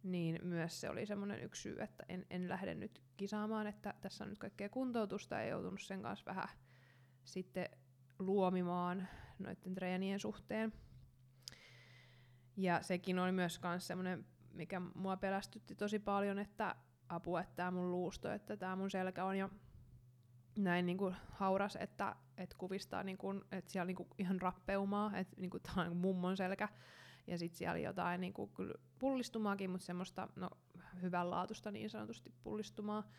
niin 0.03 0.39
myös 0.43 0.81
se 0.81 0.91
oli 0.91 1.07
semmoinen 1.07 1.43
yksi 1.43 1.63
syy, 1.63 1.77
että 1.81 2.05
en, 2.09 2.27
en 2.31 2.49
lähde 2.49 2.75
nyt 2.75 3.03
kisaamaan, 3.17 3.67
että 3.67 3.95
tässä 4.01 4.25
on 4.25 4.31
nyt 4.31 4.39
kaikkea 4.39 4.69
kuntoutusta 4.69 5.35
ja 5.35 5.49
joutunut 5.49 5.81
sen 5.81 6.03
kanssa 6.03 6.27
vähän 6.27 6.49
sitten 7.25 7.69
luomimaan 8.19 9.09
noiden 9.39 9.75
treenien 9.75 10.21
suhteen. 10.21 10.73
Ja 12.57 12.83
sekin 12.83 13.19
oli 13.19 13.33
myös 13.33 13.59
kans 13.59 13.87
semmoinen, 13.87 14.27
mikä 14.53 14.81
mua 14.81 15.17
pelästytti 15.17 15.75
tosi 15.75 15.99
paljon, 15.99 16.39
että 16.39 16.75
apua, 17.09 17.41
että 17.41 17.57
tämä 17.57 17.71
mun 17.71 17.91
luusto, 17.91 18.33
että 18.33 18.57
tämä 18.57 18.77
mun 18.77 18.91
selkä 18.91 19.25
on 19.25 19.39
jo 19.39 19.51
näin 20.59 20.87
niinku 20.87 21.13
hauras, 21.31 21.77
että 21.81 22.17
et 22.37 22.55
kuvistaa, 22.55 23.03
niinku, 23.03 23.35
että 23.53 23.73
siellä 23.73 23.87
niinku 23.87 24.09
ihan 24.19 24.41
rappeumaa, 24.41 25.17
että 25.17 25.37
niinku 25.41 25.59
tämä 25.59 25.75
on 25.77 25.87
niinku 25.87 26.09
mummon 26.09 26.37
selkä. 26.37 26.69
Ja 27.27 27.39
sitten 27.39 27.59
siellä 27.59 27.73
oli 27.73 27.83
jotain 27.83 28.21
niinku, 28.21 28.47
kyllä 28.47 28.75
pullistumaakin, 28.99 29.71
mutta 29.71 29.87
semmoista 29.87 30.29
no, 30.37 30.51
hyvänlaatuista 31.03 31.71
niin 31.71 31.91
sanotusti 31.91 32.35
pullistumaa. 32.43 33.11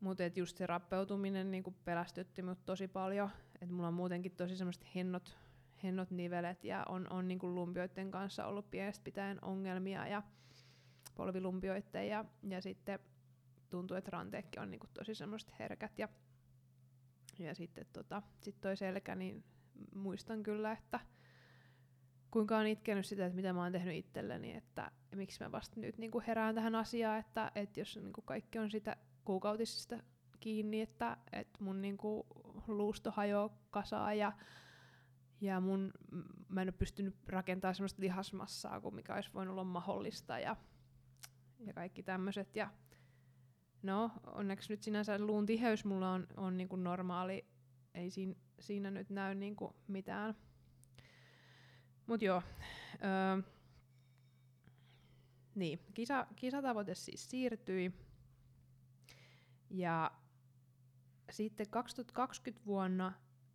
Mutta 0.00 0.22
just 0.36 0.56
se 0.56 0.66
rappeutuminen 0.66 1.50
niinku 1.50 1.70
pelästytti 1.84 2.42
mut 2.42 2.64
tosi 2.66 2.88
paljon. 2.88 3.30
Että 3.60 3.74
mulla 3.74 3.88
on 3.88 3.94
muutenkin 3.94 4.32
tosi 4.32 4.56
semmoiset 4.56 4.94
hennot 4.94 5.38
hennot 5.82 6.10
nivelet 6.10 6.64
ja 6.64 6.84
on, 6.88 7.12
on 7.12 7.28
niin 7.28 7.38
kuin 7.38 7.54
lumpioiden 7.54 8.10
kanssa 8.10 8.46
ollut 8.46 8.70
pienestä 8.70 9.04
pitäen 9.04 9.44
ongelmia 9.44 10.06
ja 10.06 10.22
polvilumpioiden 11.14 12.08
ja, 12.08 12.24
ja 12.48 12.60
sitten 12.60 12.98
tuntuu, 13.70 13.96
että 13.96 14.10
ranteekki 14.10 14.58
on 14.58 14.70
niin 14.70 14.80
kuin 14.80 14.90
tosi 14.94 15.14
semmoiset 15.14 15.58
herkät 15.58 15.98
ja, 15.98 16.08
ja 17.38 17.54
sitten 17.54 17.86
tota, 17.92 18.22
sit 18.42 18.60
toi 18.60 18.76
selkä, 18.76 19.14
niin 19.14 19.44
muistan 19.94 20.42
kyllä, 20.42 20.72
että 20.72 21.00
kuinka 22.30 22.58
on 22.58 22.66
itkenyt 22.66 23.06
sitä, 23.06 23.26
että 23.26 23.36
mitä 23.36 23.52
mä 23.52 23.62
oon 23.62 23.72
tehnyt 23.72 23.96
itselleni, 23.96 24.56
että 24.56 24.90
miksi 25.14 25.44
mä 25.44 25.52
vasta 25.52 25.80
nyt 25.80 25.98
niin 25.98 26.10
kuin 26.10 26.24
herään 26.24 26.54
tähän 26.54 26.74
asiaan, 26.74 27.18
että, 27.18 27.52
että 27.54 27.80
jos 27.80 27.96
niin 27.96 28.12
kuin 28.12 28.24
kaikki 28.24 28.58
on 28.58 28.70
sitä 28.70 28.96
kuukautisista 29.24 29.98
kiinni, 30.40 30.80
että, 30.80 31.16
että 31.32 31.64
mun 31.64 31.82
niin 31.82 31.96
kuin 31.96 32.26
luusto 32.66 33.10
hajoaa 33.10 33.58
kasaan 33.70 34.18
ja 34.18 34.32
ja 35.42 35.60
mun, 35.60 35.92
mä 36.48 36.62
en 36.62 36.66
ole 36.68 36.72
pystynyt 36.72 37.14
rakentamaan 37.26 37.74
semmoista 37.74 38.02
lihasmassaa 38.02 38.80
kuin 38.80 38.94
mikä 38.94 39.14
olisi 39.14 39.30
voinut 39.34 39.52
olla 39.52 39.64
mahdollista 39.64 40.38
ja, 40.38 40.56
ja 41.60 41.72
kaikki 41.72 42.02
tämmöiset. 42.02 42.56
Ja 42.56 42.70
no, 43.82 44.10
onneksi 44.26 44.72
nyt 44.72 44.82
sinänsä 44.82 45.18
luun 45.18 45.46
tiheys 45.46 45.84
mulla 45.84 46.10
on, 46.12 46.26
on 46.36 46.56
niinku 46.56 46.76
normaali, 46.76 47.46
ei 47.94 48.10
siinä, 48.10 48.34
siinä 48.60 48.90
nyt 48.90 49.10
näy 49.10 49.34
niinku 49.34 49.76
mitään. 49.88 50.34
Mut 52.06 52.22
joo, 52.22 52.42
öö, 53.04 53.42
niin, 55.54 55.78
kisa, 55.94 56.26
kisatavoite 56.36 56.94
siis 56.94 57.30
siirtyi. 57.30 57.92
Ja 59.70 60.10
sitten 61.30 61.70
2020 61.70 62.66
vuonna 62.66 63.12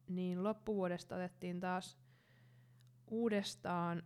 niin 0.10 0.44
loppuvuodesta 0.44 1.16
otettiin 1.16 1.60
taas 1.60 1.98
uudestaan 3.08 4.04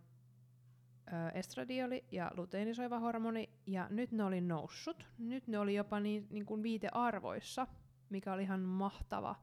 ö, 1.07 1.29
estradioli 1.33 2.05
ja 2.11 2.31
luteinisoiva 2.37 2.99
hormoni, 2.99 3.49
ja 3.65 3.87
nyt 3.89 4.11
ne 4.11 4.23
oli 4.23 4.41
noussut. 4.41 5.07
Nyt 5.17 5.47
ne 5.47 5.59
oli 5.59 5.75
jopa 5.75 5.99
niin, 5.99 6.27
niin 6.29 6.45
kuin 6.45 6.63
viitearvoissa, 6.63 7.67
mikä 8.09 8.33
oli 8.33 8.43
ihan 8.43 8.59
mahtava 8.59 9.35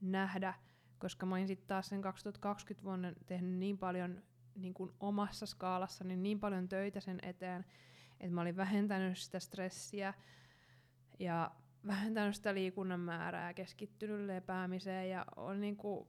nähdä, 0.00 0.54
koska 0.98 1.26
mä 1.26 1.34
olin 1.34 1.48
sitten 1.48 1.68
taas 1.68 1.88
sen 1.88 2.02
2020 2.02 2.84
vuonna 2.84 3.12
tehnyt 3.26 3.58
niin 3.58 3.78
paljon 3.78 4.22
niin 4.54 4.74
kuin 4.74 4.92
omassa 5.00 5.46
skaalassa 5.46 6.04
niin, 6.04 6.22
niin 6.22 6.40
paljon 6.40 6.68
töitä 6.68 7.00
sen 7.00 7.18
eteen, 7.22 7.64
että 8.20 8.34
mä 8.34 8.40
olin 8.40 8.56
vähentänyt 8.56 9.18
sitä 9.18 9.40
stressiä 9.40 10.14
Ja 11.18 11.50
vähentänyt 11.86 12.36
sitä 12.36 12.54
liikunnan 12.54 13.00
määrää 13.00 13.54
keskittynyt 13.54 14.26
lepäämiseen 14.26 15.10
ja 15.10 15.26
on 15.36 15.60
niinku 15.60 16.08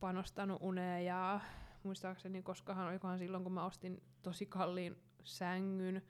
panostanut 0.00 0.58
uneen 0.60 1.04
ja 1.04 1.40
muistaakseni, 1.82 2.42
koskahan 2.42 2.88
olikohan 2.88 3.18
silloin, 3.18 3.42
kun 3.42 3.52
mä 3.52 3.64
ostin 3.64 4.02
tosi 4.22 4.46
kalliin 4.46 4.96
sängyn, 5.24 6.02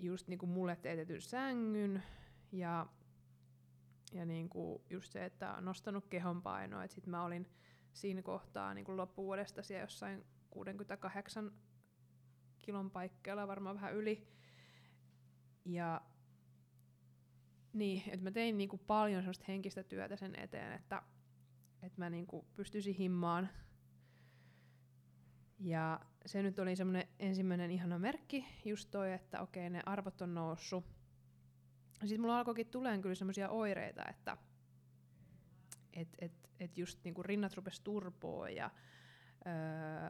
just 0.00 0.28
niinku 0.28 0.46
mulle 0.46 0.76
teetetyn 0.76 1.20
sängyn 1.20 2.02
ja, 2.52 2.86
ja 4.12 4.24
niinku 4.24 4.84
just 4.90 5.12
se, 5.12 5.24
että 5.24 5.54
on 5.54 5.64
nostanut 5.64 6.06
kehonpainoa, 6.06 6.84
että 6.84 6.94
sit 6.94 7.06
mä 7.06 7.24
olin 7.24 7.48
siinä 7.92 8.22
kohtaa 8.22 8.74
niinku 8.74 8.96
loppuvuodesta 8.96 9.62
siellä 9.62 9.84
jossain 9.84 10.24
68 10.50 11.52
kilon 12.58 12.90
paikkeilla, 12.90 13.48
varmaan 13.48 13.76
vähän 13.76 13.94
yli. 13.94 14.28
Ja 15.64 16.00
niin, 17.72 18.02
että 18.06 18.24
mä 18.24 18.30
tein 18.30 18.58
niinku 18.58 18.78
paljon 18.78 19.22
semmoista 19.22 19.44
henkistä 19.48 19.82
työtä 19.82 20.16
sen 20.16 20.38
eteen, 20.38 20.72
että, 20.72 21.02
että 21.82 21.98
mä 21.98 22.10
niinku 22.10 22.46
pystyisin 22.56 22.94
himmaan. 22.94 23.48
Ja 25.58 26.00
se 26.26 26.42
nyt 26.42 26.58
oli 26.58 26.76
semmoinen 26.76 27.08
ensimmäinen 27.18 27.70
ihana 27.70 27.98
merkki, 27.98 28.44
just 28.64 28.90
toi, 28.90 29.12
että 29.12 29.40
okei, 29.40 29.70
ne 29.70 29.82
arvot 29.86 30.22
on 30.22 30.34
noussut. 30.34 30.84
Sitten 32.00 32.20
mulla 32.20 32.38
alkoikin 32.38 32.66
tuleen 32.66 33.02
kyllä 33.02 33.14
semmoisia 33.14 33.48
oireita, 33.48 34.04
että 34.10 34.36
et, 35.92 36.08
et, 36.18 36.32
et 36.60 36.78
just 36.78 36.98
niinku 37.04 37.22
rinnat 37.22 37.54
rupes 37.54 37.80
turpoa 37.80 38.48
ja 38.48 38.70
öö, 39.46 39.52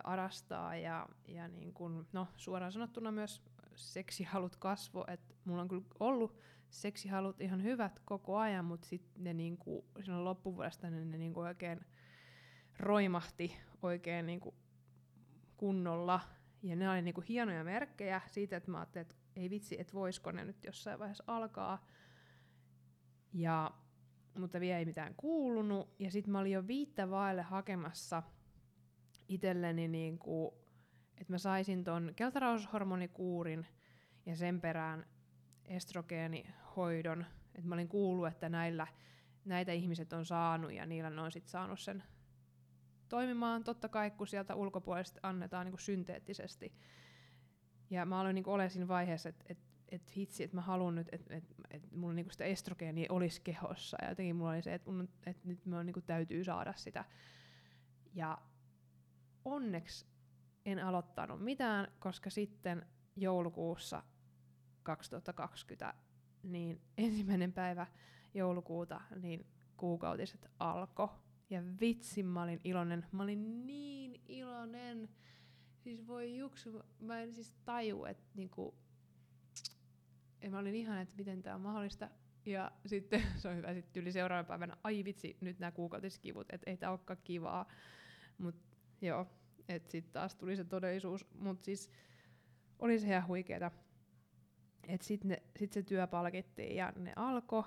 arastaa 0.04 0.76
ja, 0.76 1.08
ja 1.28 1.48
niinku, 1.48 1.88
no, 2.12 2.28
suoraan 2.36 2.72
sanottuna 2.72 3.12
myös 3.12 3.42
seksihalut 3.74 4.56
kasvo, 4.56 5.04
että 5.08 5.34
mulla 5.44 5.62
on 5.62 5.68
kyllä 5.68 5.84
ollut 6.00 6.38
seksihalut 6.72 7.40
ihan 7.40 7.62
hyvät 7.62 8.00
koko 8.04 8.36
ajan, 8.38 8.64
mutta 8.64 8.86
sitten 8.86 9.24
ne 9.24 9.34
niinku, 9.34 9.84
silloin 10.00 10.24
loppuvuodesta 10.24 10.90
ne, 10.90 11.04
ne 11.04 11.18
niinku 11.18 11.40
oikein 11.40 11.80
roimahti 12.78 13.56
oikein 13.82 14.26
niinku 14.26 14.54
kunnolla. 15.56 16.20
Ja 16.62 16.76
ne 16.76 16.90
oli 16.90 17.02
niinku 17.02 17.24
hienoja 17.28 17.64
merkkejä 17.64 18.20
siitä, 18.26 18.56
että 18.56 18.70
mä 18.70 18.78
ajattelin, 18.78 19.02
että 19.02 19.14
ei 19.36 19.50
vitsi, 19.50 19.80
että 19.80 19.92
voisiko 19.92 20.32
ne 20.32 20.44
nyt 20.44 20.64
jossain 20.64 20.98
vaiheessa 20.98 21.24
alkaa. 21.26 21.86
Ja, 23.32 23.70
mutta 24.38 24.60
vielä 24.60 24.78
ei 24.78 24.84
mitään 24.84 25.14
kuulunut. 25.16 25.94
Ja 25.98 26.10
sitten 26.10 26.32
mä 26.32 26.38
olin 26.38 26.52
jo 26.52 26.66
viittä 26.66 27.10
vaille 27.10 27.42
hakemassa 27.42 28.22
itselleni, 29.28 29.88
niinku, 29.88 30.54
että 31.18 31.32
mä 31.32 31.38
saisin 31.38 31.84
ton 31.84 32.12
keltaraushormonikuurin 32.16 33.66
ja 34.26 34.36
sen 34.36 34.60
perään 34.60 35.06
estrogeenihoidon. 36.72 37.26
Et 37.54 37.64
mä 37.64 37.74
olin 37.74 37.88
kuullut, 37.88 38.26
että 38.26 38.48
näillä, 38.48 38.86
näitä 39.44 39.72
ihmiset 39.72 40.12
on 40.12 40.26
saanut 40.26 40.72
ja 40.72 40.86
niillä 40.86 41.10
ne 41.10 41.20
on 41.20 41.32
sit 41.32 41.48
saanut 41.48 41.80
sen 41.80 42.02
toimimaan. 43.08 43.64
Totta 43.64 43.88
kai, 43.88 44.10
kun 44.10 44.26
sieltä 44.26 44.54
ulkopuolesta 44.54 45.20
annetaan 45.22 45.66
niin 45.66 45.78
synteettisesti. 45.78 46.72
Ja 47.90 48.06
mä 48.06 48.20
aloin 48.20 48.34
niin 48.34 48.48
olemaan 48.48 48.70
siinä 48.70 48.88
vaiheessa, 48.88 49.28
että 49.28 49.44
et, 49.48 49.58
et 49.88 50.16
hitsi, 50.16 50.44
että 50.44 50.56
mä 50.56 50.60
haluan 50.60 50.94
nyt, 50.94 51.08
että 51.12 51.36
et, 51.36 51.44
et 51.70 51.92
mulla 51.92 52.14
niinku 52.14 52.32
sitä 52.32 52.44
estrogeenia 52.44 53.12
olisi 53.12 53.40
kehossa. 53.40 53.96
Ja 54.02 54.08
jotenkin 54.08 54.36
mulla 54.36 54.50
oli 54.50 54.62
se, 54.62 54.74
että 54.74 54.90
et 55.26 55.44
nyt 55.44 55.66
mä 55.66 55.84
niinku 55.84 56.00
täytyy 56.00 56.44
saada 56.44 56.72
sitä. 56.76 57.04
Ja 58.14 58.38
onneksi 59.44 60.06
en 60.64 60.78
aloittanut 60.78 61.40
mitään, 61.40 61.92
koska 61.98 62.30
sitten 62.30 62.86
joulukuussa 63.16 64.02
2020, 64.82 65.94
niin 66.42 66.80
ensimmäinen 66.98 67.52
päivä 67.52 67.86
joulukuuta, 68.34 69.00
niin 69.20 69.46
kuukautiset 69.76 70.46
alkoi. 70.58 71.08
Ja 71.50 71.62
vitsi, 71.80 72.22
mä 72.22 72.42
olin 72.42 72.60
iloinen. 72.64 73.06
Mä 73.12 73.22
olin 73.22 73.66
niin 73.66 74.20
iloinen. 74.28 75.08
Siis 75.78 76.06
voi 76.06 76.38
juksu, 76.38 76.82
mä 77.00 77.20
en 77.20 77.34
siis 77.34 77.54
taju, 77.64 78.04
että 78.04 78.24
niinku, 78.34 78.74
ja 80.42 80.50
mä 80.50 80.58
olin 80.58 80.74
ihan, 80.74 80.98
että 80.98 81.14
miten 81.16 81.42
tää 81.42 81.54
on 81.54 81.60
mahdollista. 81.60 82.10
Ja 82.46 82.72
sitten 82.86 83.22
se 83.38 83.48
on 83.48 83.56
hyvä, 83.56 83.74
sitten 83.74 84.02
yli 84.02 84.12
seuraavana 84.12 84.48
päivänä, 84.48 84.76
ai 84.84 85.04
vitsi, 85.04 85.36
nyt 85.40 85.58
nämä 85.58 85.70
kuukautiskivut, 85.70 86.46
että 86.52 86.70
ei 86.70 86.76
tää 86.76 86.90
olekaan 86.90 87.18
kivaa. 87.24 87.68
Mut 88.38 88.54
joo, 89.00 89.26
että 89.68 89.90
sitten 89.90 90.12
taas 90.12 90.34
tuli 90.34 90.56
se 90.56 90.64
todellisuus. 90.64 91.26
Mut 91.34 91.62
siis 91.62 91.90
oli 92.78 92.98
se 92.98 93.06
ihan 93.06 93.26
huikeeta 93.26 93.70
että 94.88 95.06
sitten 95.06 95.36
sit 95.58 95.72
se 95.72 95.82
työ 95.82 96.06
palkittiin 96.06 96.76
ja 96.76 96.92
ne 96.96 97.12
alkoi. 97.16 97.64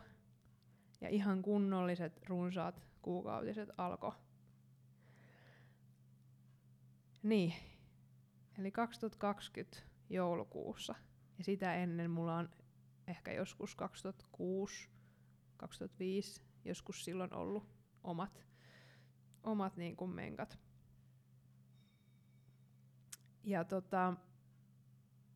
Ja 1.01 1.09
ihan 1.09 1.41
kunnolliset, 1.41 2.21
runsaat 2.29 2.81
kuukautiset 3.01 3.69
alkoi. 3.77 4.11
Niin. 7.23 7.53
Eli 8.59 8.71
2020 8.71 9.77
joulukuussa. 10.09 10.95
Ja 11.37 11.43
sitä 11.43 11.75
ennen 11.75 12.11
mulla 12.11 12.35
on 12.35 12.49
ehkä 13.07 13.33
joskus 13.33 13.75
2006, 13.75 14.89
2005, 15.57 16.41
joskus 16.65 17.05
silloin 17.05 17.33
ollut 17.33 17.67
omat, 18.03 18.45
omat 19.43 19.77
niin 19.77 19.95
kuin 19.95 20.11
menkat. 20.11 20.59
Ja 23.43 23.63
tota, 23.63 24.13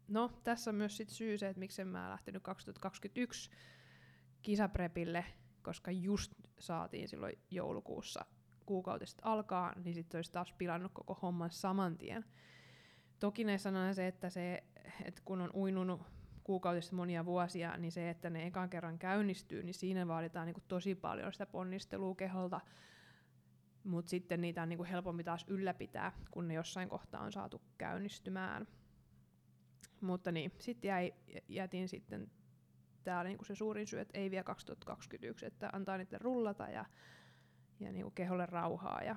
No, 0.10 0.32
tässä 0.44 0.72
on 0.72 0.76
myös 0.76 0.98
sit 0.98 1.10
syy 1.10 1.38
se, 1.38 1.50
että 1.50 1.60
miksi 1.60 1.84
mä 1.84 2.10
lähtenyt 2.10 2.44
2021 2.44 3.52
kisaprepille, 4.42 5.26
koska 5.62 5.92
just 5.92 6.34
saatiin 6.60 7.08
silloin 7.08 7.40
joulukuussa 7.52 8.26
kuukautiset 8.66 9.20
alkaa, 9.22 9.74
niin 9.84 9.96
sitten 9.96 10.18
olisi 10.18 10.32
taas 10.32 10.54
pilannut 10.54 10.92
koko 10.94 11.14
homman 11.22 11.52
saman 11.52 11.98
tien. 11.98 12.26
Toki 13.20 13.44
ne 13.44 13.58
sanoo 13.58 13.94
se, 13.94 14.08
että, 14.08 14.30
se, 14.30 14.64
että 15.06 15.22
kun 15.26 15.42
on 15.42 15.50
uinunut 15.54 16.02
kuukautista 16.44 16.96
monia 16.96 17.26
vuosia, 17.26 17.78
niin 17.78 17.92
se, 17.92 18.10
että 18.10 18.30
ne 18.30 18.48
ekan 18.48 18.70
kerran 18.70 19.00
käynnistyy, 19.00 19.64
niin 19.64 19.74
siinä 19.74 20.08
vaaditaan 20.08 20.46
niinku 20.46 20.62
tosi 20.68 20.96
paljon 20.96 21.34
sitä 21.34 21.46
ponnistelua 21.46 22.16
keholta, 22.16 22.62
mutta 23.84 24.10
sitten 24.10 24.42
niitä 24.42 24.62
on 24.62 24.70
niinku 24.70 24.84
helpompi 24.84 25.24
taas 25.24 25.46
ylläpitää, 25.48 26.12
kun 26.32 26.48
ne 26.48 26.54
jossain 26.54 26.90
kohtaa 26.90 27.22
on 27.22 27.32
saatu 27.32 27.62
käynnistymään. 27.78 28.68
Mutta 30.02 30.32
niin, 30.32 30.52
sitten 30.60 30.90
jäi, 30.90 31.14
jätin 31.48 31.88
sitten, 31.88 32.32
tämä 33.04 33.20
oli 33.20 33.30
niinku 33.30 33.46
se 33.46 33.56
suurin 33.56 33.88
syy, 33.88 34.00
että 34.00 34.18
ei 34.18 34.32
vielä 34.32 34.44
2021, 34.44 35.46
että 35.46 35.70
antaa 35.74 35.98
niiden 35.98 36.22
rullata 36.22 36.70
ja, 36.70 36.86
ja 37.80 37.92
niinku 37.92 38.12
keholle 38.12 38.46
rauhaa. 38.46 39.04
Ja 39.04 39.16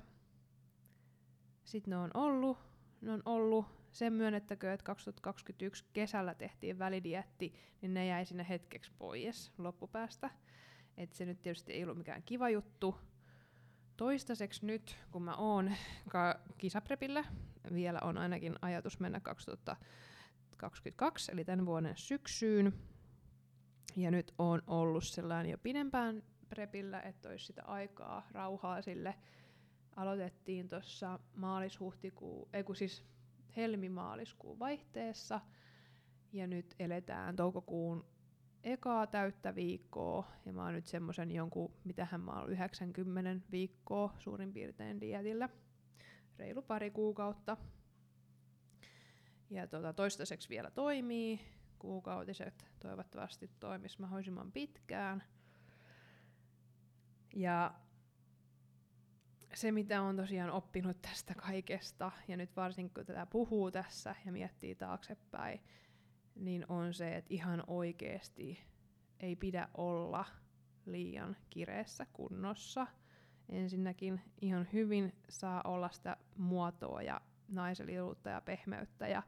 sitten 1.64 1.90
ne 1.90 1.96
on 1.96 2.10
ollut, 2.14 2.58
ne 3.00 3.12
on 3.12 3.22
ollut, 3.24 3.66
sen 3.90 4.12
myönnettäkö, 4.12 4.72
että 4.72 4.84
2021 4.84 5.84
kesällä 5.92 6.34
tehtiin 6.34 6.78
välidietti, 6.78 7.54
niin 7.80 7.94
ne 7.94 8.06
jäi 8.06 8.26
sinne 8.26 8.46
hetkeksi 8.48 8.92
pois 8.98 9.52
loppupäästä. 9.58 10.30
Et 10.96 11.12
se 11.12 11.24
nyt 11.24 11.42
tietysti 11.42 11.72
ei 11.72 11.82
ollut 11.84 11.98
mikään 11.98 12.22
kiva 12.22 12.50
juttu. 12.50 12.98
Toistaiseksi 13.96 14.66
nyt, 14.66 14.98
kun 15.10 15.22
mä 15.22 15.34
oon 15.36 15.72
kisaprepillä, 16.58 17.24
vielä 17.72 17.98
on 18.02 18.18
ainakin 18.18 18.54
ajatus 18.62 19.00
mennä 19.00 19.20
2000 19.20 19.76
2022, 20.70 21.32
eli 21.32 21.44
tämän 21.44 21.66
vuoden 21.66 21.96
syksyyn. 21.96 22.72
Ja 23.96 24.10
nyt 24.10 24.34
on 24.38 24.62
ollut 24.66 25.04
sellainen 25.04 25.50
jo 25.50 25.58
pidempään 25.58 26.22
prepillä, 26.48 27.00
että 27.00 27.28
olisi 27.28 27.46
sitä 27.46 27.62
aikaa, 27.64 28.26
rauhaa 28.30 28.82
sille. 28.82 29.14
Aloitettiin 29.96 30.68
tuossa 30.68 31.18
maalis-huhtikuu, 31.36 32.48
ei 32.52 32.64
kun 32.64 32.76
siis 32.76 33.04
helmi-maaliskuun 33.56 34.58
vaihteessa, 34.58 35.40
ja 36.32 36.46
nyt 36.46 36.74
eletään 36.78 37.36
toukokuun 37.36 38.04
ekaa 38.64 39.06
täyttä 39.06 39.54
viikkoa, 39.54 40.26
ja 40.46 40.52
mä 40.52 40.64
oon 40.64 40.74
nyt 40.74 40.86
semmoisen 40.86 41.30
jonkun, 41.30 41.74
mitähän 41.84 42.20
mä 42.20 42.40
oon 42.40 42.50
90 42.50 43.46
viikkoa 43.50 44.14
suurin 44.18 44.52
piirtein 44.52 45.00
dietillä, 45.00 45.48
reilu 46.38 46.62
pari 46.62 46.90
kuukautta, 46.90 47.56
ja 49.52 49.66
tota, 49.66 49.92
toistaiseksi 49.92 50.48
vielä 50.48 50.70
toimii. 50.70 51.40
Kuukautiset 51.78 52.66
toivottavasti 52.80 53.50
toimisi 53.60 54.00
mahdollisimman 54.00 54.52
pitkään. 54.52 55.22
Ja 57.34 57.74
se, 59.54 59.72
mitä 59.72 60.02
on 60.02 60.16
tosiaan 60.16 60.50
oppinut 60.50 61.02
tästä 61.02 61.34
kaikesta, 61.34 62.12
ja 62.28 62.36
nyt 62.36 62.56
varsinkin 62.56 62.94
kun 62.94 63.06
tätä 63.06 63.26
puhuu 63.26 63.70
tässä 63.70 64.14
ja 64.26 64.32
miettii 64.32 64.74
taaksepäin, 64.74 65.60
niin 66.34 66.64
on 66.68 66.94
se, 66.94 67.16
että 67.16 67.34
ihan 67.34 67.64
oikeasti 67.66 68.58
ei 69.20 69.36
pidä 69.36 69.68
olla 69.74 70.24
liian 70.86 71.36
kireessä 71.50 72.06
kunnossa. 72.12 72.86
Ensinnäkin 73.48 74.20
ihan 74.40 74.68
hyvin 74.72 75.12
saa 75.28 75.62
olla 75.64 75.90
sitä 75.90 76.16
muotoa 76.36 77.02
ja 77.02 77.20
naiselijuutta 77.52 78.30
ja 78.30 78.40
pehmeyttä. 78.40 79.08
Ja 79.08 79.22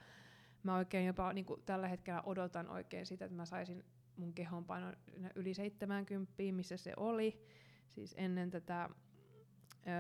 mä 0.63 0.77
oikein 0.77 1.07
jopa 1.07 1.33
niin 1.33 1.45
kuin 1.45 1.63
tällä 1.67 1.89
hetkellä 1.89 2.23
odotan 2.23 2.69
oikein 2.69 3.07
sitä, 3.07 3.25
että 3.25 3.37
mä 3.37 3.47
saisin 3.47 3.85
mun 4.17 4.35
kehonpaino 4.35 4.93
yli 5.35 5.55
70, 5.55 6.33
missä 6.53 6.77
se 6.77 6.93
oli. 6.97 7.47
Siis 7.89 8.15
ennen 8.19 8.51
tätä 8.51 8.91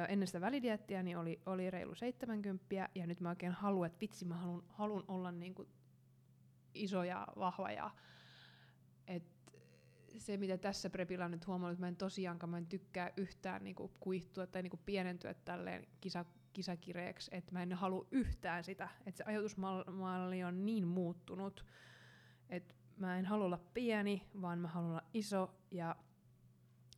ennen 0.09 0.27
sitä 0.29 0.41
välidiettiä 0.41 1.03
niin 1.03 1.18
oli, 1.18 1.41
oli 1.47 1.70
reilu 1.70 1.95
70 1.95 2.89
ja 2.95 3.07
nyt 3.07 3.20
mä 3.20 3.29
oikein 3.29 3.53
haluan, 3.53 3.87
että 3.87 4.01
vitsi 4.01 4.25
mä 4.25 4.37
haluan, 4.37 4.62
haluan 4.68 5.05
olla 5.09 5.33
niinku 5.33 5.68
iso 6.75 7.05
ja 7.05 7.27
vahva 7.39 7.70
ja 7.70 7.91
et 9.07 9.22
se 10.18 10.37
mitä 10.37 10.59
tässä 10.59 10.91
prepillä 10.91 11.25
on 11.25 11.31
nyt 11.31 11.47
huomannut, 11.47 11.72
että 11.72 11.83
mä 11.83 11.89
en 11.89 11.97
tosiaankaan 11.97 12.51
mä 12.51 12.59
en 12.59 12.66
tykkää 12.66 13.11
yhtään 13.16 13.64
niinku 13.64 13.93
kuihtua 14.01 14.47
tai 14.47 14.62
niinku 14.62 14.81
pienentyä 14.87 15.35
tälleen 15.35 15.87
kisa, 16.01 16.25
kisakireeksi, 16.55 17.31
että 17.35 17.53
mä 17.53 17.63
en 17.63 17.73
halua 17.73 18.07
yhtään 18.11 18.65
sitä, 18.65 18.89
että 19.07 19.19
se 19.19 19.25
ajatusmalli 19.27 20.45
on 20.45 20.67
niin 20.67 20.87
muuttunut, 20.87 21.67
että 22.49 22.75
mä 22.97 23.19
en 23.19 23.27
halua 23.27 23.45
olla 23.45 23.61
pieni, 23.75 24.29
vaan 24.43 24.59
mä 24.59 24.69
haluan 24.69 24.91
olla 24.91 25.03
iso 25.15 25.55
ja 25.71 25.97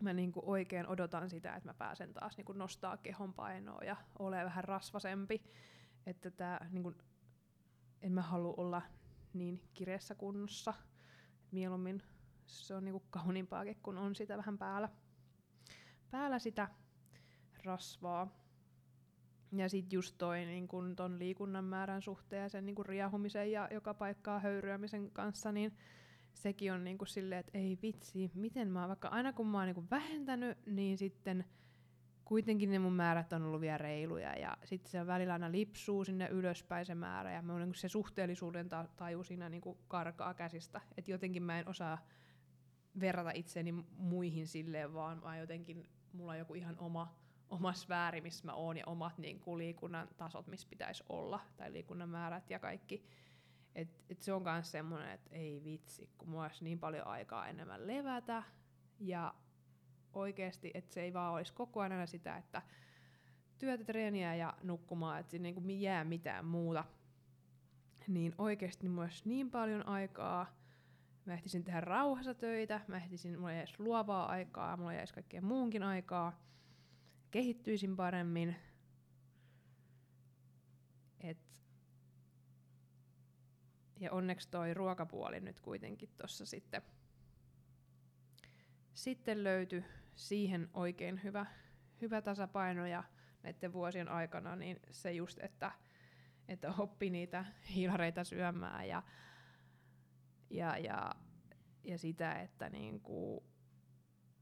mä 0.02 0.12
niinku 0.12 0.42
oikein 0.44 0.86
odotan 0.86 1.30
sitä, 1.30 1.56
että 1.56 1.68
mä 1.68 1.74
pääsen 1.74 2.14
taas 2.14 2.36
niinku 2.36 2.52
nostaa 2.52 2.96
kehon 2.96 3.34
painoa 3.34 3.84
ja 3.84 3.96
ole 4.18 4.44
vähän 4.44 4.64
rasvasempi. 4.64 5.44
Että 6.06 6.30
tää, 6.30 6.68
niinku, 6.70 6.94
en 8.02 8.12
mä 8.12 8.22
halua 8.22 8.54
olla 8.56 8.82
niin 9.34 9.62
kireessä 9.74 10.14
kunnossa. 10.14 10.74
Mieluummin 11.50 12.02
se 12.46 12.74
on 12.74 12.84
niinku 12.84 13.02
kauniimpaakin, 13.10 13.76
kun 13.82 13.98
on 13.98 14.14
sitä 14.14 14.36
vähän 14.36 14.58
päällä, 14.58 14.88
päällä 16.10 16.38
sitä 16.38 16.68
rasvaa. 17.64 18.45
Ja 19.52 19.68
sitten 19.68 19.96
just 19.96 20.14
toi 20.18 20.46
niin 20.46 20.68
kun 20.68 20.96
ton 20.96 21.18
liikunnan 21.18 21.64
määrän 21.64 22.02
suhteen 22.02 22.42
ja 22.42 22.48
sen 22.48 22.66
niin 22.66 22.74
kun 22.76 22.86
riahumisen 22.86 23.52
ja 23.52 23.68
joka 23.70 23.94
paikkaa 23.94 24.40
höyryämisen 24.40 25.10
kanssa, 25.10 25.52
niin 25.52 25.72
sekin 26.34 26.72
on 26.72 26.84
niinku 26.84 27.04
silleen, 27.04 27.40
että 27.40 27.58
ei 27.58 27.78
vitsi, 27.82 28.30
miten 28.34 28.68
mä 28.68 28.88
vaikka 28.88 29.08
aina 29.08 29.32
kun 29.32 29.46
mä 29.46 29.58
oon 29.58 29.66
niinku 29.66 29.84
vähentänyt, 29.90 30.58
niin 30.66 30.98
sitten 30.98 31.44
kuitenkin 32.24 32.70
ne 32.70 32.78
mun 32.78 32.92
määrät 32.92 33.32
on 33.32 33.42
ollut 33.42 33.60
vielä 33.60 33.78
reiluja 33.78 34.38
ja 34.38 34.56
sitten 34.64 34.90
se 34.90 35.06
välillä 35.06 35.32
aina 35.32 35.52
lipsuu 35.52 36.04
sinne 36.04 36.28
ylöspäin 36.28 36.86
se 36.86 36.94
määrä 36.94 37.32
ja 37.32 37.42
mun, 37.42 37.60
niinku 37.60 37.74
se 37.74 37.88
suhteellisuuden 37.88 38.68
ta- 38.68 38.88
taju 38.96 39.24
siinä 39.24 39.48
niinku 39.48 39.78
karkaa 39.88 40.34
käsistä, 40.34 40.80
että 40.96 41.10
jotenkin 41.10 41.42
mä 41.42 41.58
en 41.58 41.68
osaa 41.68 41.98
verrata 43.00 43.30
itseäni 43.34 43.72
muihin 43.98 44.46
silleen, 44.46 44.94
vaan 44.94 45.20
mä 45.24 45.38
jotenkin, 45.38 45.88
mulla 46.12 46.32
on 46.32 46.38
joku 46.38 46.54
ihan 46.54 46.78
oma, 46.78 47.14
oma 47.50 47.72
sfääri, 47.72 48.20
missä 48.20 48.46
mä 48.46 48.54
oon 48.54 48.76
ja 48.76 48.84
omat 48.86 49.18
niin 49.18 49.40
kuin 49.40 49.58
liikunnan 49.58 50.08
tasot, 50.16 50.46
missä 50.46 50.68
pitäisi 50.70 51.04
olla, 51.08 51.40
tai 51.56 51.72
liikunnan 51.72 52.08
määrät 52.08 52.50
ja 52.50 52.58
kaikki. 52.58 53.06
Et, 53.74 53.88
et 54.10 54.22
se 54.22 54.32
on 54.32 54.42
myös 54.42 54.70
semmoinen, 54.70 55.10
että 55.10 55.30
ei 55.30 55.64
vitsi, 55.64 56.10
kun 56.18 56.28
mulla 56.28 56.42
olisi 56.42 56.64
niin 56.64 56.78
paljon 56.78 57.06
aikaa 57.06 57.48
enemmän 57.48 57.86
levätä, 57.86 58.42
ja 59.00 59.34
oikeasti, 60.12 60.70
että 60.74 60.94
se 60.94 61.02
ei 61.02 61.12
vaan 61.12 61.32
olisi 61.32 61.52
koko 61.52 61.80
ajan 61.80 62.08
sitä, 62.08 62.36
että 62.36 62.62
työtä, 63.58 63.84
treeniä 63.84 64.34
ja 64.34 64.54
nukkumaan, 64.62 65.20
että 65.20 65.30
siinä 65.30 65.48
ei 65.48 65.80
jää 65.80 66.04
mitään 66.04 66.44
muuta. 66.44 66.84
Niin 68.08 68.34
oikeasti 68.38 68.88
mulla 68.88 69.02
olisi 69.02 69.28
niin 69.28 69.50
paljon 69.50 69.88
aikaa, 69.88 70.46
mä 71.24 71.34
ehtisin 71.34 71.64
tehdä 71.64 71.80
rauhassa 71.80 72.34
töitä, 72.34 72.80
mä 72.88 72.96
ehtisin, 72.96 73.38
mulla 73.38 73.52
jäisi 73.52 73.74
luovaa 73.78 74.26
aikaa, 74.26 74.76
mulla 74.76 74.92
jäisi 74.92 75.14
kaikkea 75.14 75.42
muunkin 75.42 75.82
aikaa, 75.82 76.40
kehittyisin 77.36 77.96
paremmin. 77.96 78.56
Et 81.20 81.62
ja 84.00 84.12
onneksi 84.12 84.50
toi 84.50 84.74
ruokapuoli 84.74 85.40
nyt 85.40 85.60
kuitenkin 85.60 86.08
tuossa 86.18 86.46
sitten, 86.46 86.82
sitten 88.94 89.44
löytyi 89.44 89.84
siihen 90.14 90.70
oikein 90.74 91.22
hyvä, 91.22 91.46
hyvä 92.00 92.22
tasapaino 92.22 92.86
ja 92.86 93.04
näiden 93.42 93.72
vuosien 93.72 94.08
aikana 94.08 94.56
niin 94.56 94.80
se 94.90 95.12
just, 95.12 95.38
että, 95.42 95.72
että 96.48 96.72
oppi 96.78 97.10
niitä 97.10 97.44
hiilareita 97.74 98.24
syömään 98.24 98.88
ja 98.88 99.02
ja, 100.50 100.78
ja, 100.78 101.14
ja 101.84 101.98
sitä, 101.98 102.40
että 102.40 102.70
niinku, 102.70 103.44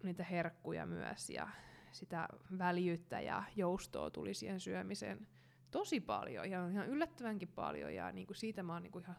niitä 0.03 0.25
herkkuja 0.25 0.87
myös 0.87 1.31
ja 1.31 1.49
sitä 1.95 2.29
väljyyttä 2.59 3.21
ja 3.21 3.43
joustoa 3.57 4.11
tuli 4.11 4.35
siihen 4.35 4.61
syömiseen 4.61 5.27
tosi 5.71 6.01
paljon, 6.01 6.51
ja 6.51 6.69
ihan 6.69 6.89
yllättävänkin 6.89 7.49
paljon, 7.49 7.95
ja 7.95 8.13
niinku 8.13 8.35
siitä 8.35 8.63
mä 8.63 8.73
oon 8.73 8.83
niinku 8.83 8.99
ihan 8.99 9.17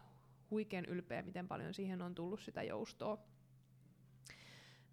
huikean 0.50 0.84
ylpeä, 0.84 1.22
miten 1.22 1.48
paljon 1.48 1.74
siihen 1.74 2.02
on 2.02 2.14
tullut 2.14 2.40
sitä 2.40 2.62
joustoa. 2.62 3.18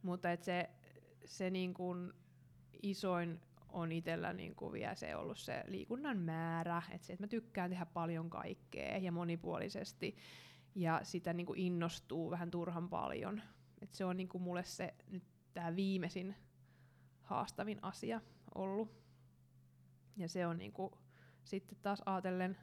Mutta 0.01 0.31
et 0.31 0.43
se, 0.43 0.69
se 1.25 1.49
niinku 1.49 1.95
isoin 2.83 3.39
on 3.69 3.91
itsellä 3.91 4.33
niinku 4.33 4.71
vielä 4.71 4.95
se 4.95 5.15
ollut 5.15 5.37
se 5.37 5.63
liikunnan 5.67 6.17
määrä, 6.17 6.81
että 6.91 7.07
se, 7.07 7.13
että 7.13 7.23
mä 7.23 7.27
tykkään 7.27 7.69
tehdä 7.69 7.85
paljon 7.85 8.29
kaikkea 8.29 8.97
ja 8.97 9.11
monipuolisesti, 9.11 10.15
ja 10.75 10.99
sitä 11.03 11.33
niin 11.33 11.45
kuin 11.45 11.59
innostuu 11.59 12.31
vähän 12.31 12.51
turhan 12.51 12.89
paljon. 12.89 13.41
Et 13.81 13.93
se 13.93 14.05
on 14.05 14.17
niin 14.17 14.29
kuin 14.29 14.41
mulle 14.41 14.63
se 14.63 14.93
nyt 15.11 15.23
tämä 15.53 15.75
viimeisin 15.75 16.35
haastavin 17.33 17.79
asia 17.81 18.21
ollut. 18.55 18.91
Ja 20.17 20.29
se 20.29 20.47
on 20.47 20.57
niin 20.57 20.73
kuin, 20.73 20.93
sitten 21.43 21.77
taas 21.81 22.01
ajatellen 22.05 22.57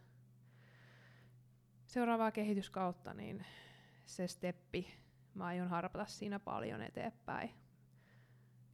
seuraavaa 1.87 2.31
kehityskautta, 2.31 3.15
niin 3.15 3.47
se 4.07 4.29
steppi, 4.29 4.87
mä 5.35 5.45
aion 5.45 5.69
harpata 5.69 6.07
siinä 6.07 6.39
paljon 6.39 6.83
eteenpäin. 6.83 7.51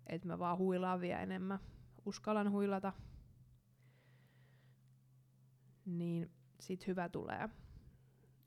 Että 0.07 0.29
mä 0.29 0.39
vaan 0.39 0.59
huilaan 0.59 1.01
vielä 1.01 1.21
enemmän. 1.21 1.59
Uskallan 2.05 2.51
huilata. 2.51 2.93
Niin 5.87 6.31
sit 6.61 6.87
hyvä 6.87 7.09
tulee. 7.09 7.49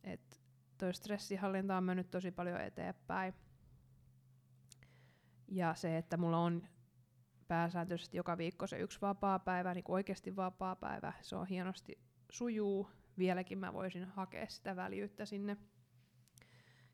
Et 0.03 0.41
toi 0.77 0.93
stressihallinta 0.93 1.77
on 1.77 1.83
mennyt 1.83 2.11
tosi 2.11 2.31
paljon 2.31 2.61
eteenpäin. 2.61 3.33
Ja 5.47 5.75
se, 5.75 5.97
että 5.97 6.17
mulla 6.17 6.37
on 6.37 6.67
pääsääntöisesti 7.49 8.17
joka 8.17 8.37
viikko 8.37 8.67
se 8.67 8.79
yksi 8.79 9.01
vapaa 9.01 9.39
päivä, 9.39 9.73
niin 9.73 9.83
oikeasti 9.87 10.35
vapaa 10.35 10.75
päivä, 10.75 11.13
se 11.21 11.35
on 11.35 11.47
hienosti 11.47 11.99
sujuu. 12.31 12.89
Vieläkin 13.17 13.57
mä 13.57 13.73
voisin 13.73 14.05
hakea 14.05 14.49
sitä 14.49 14.75
väljyyttä 14.75 15.25
sinne 15.25 15.57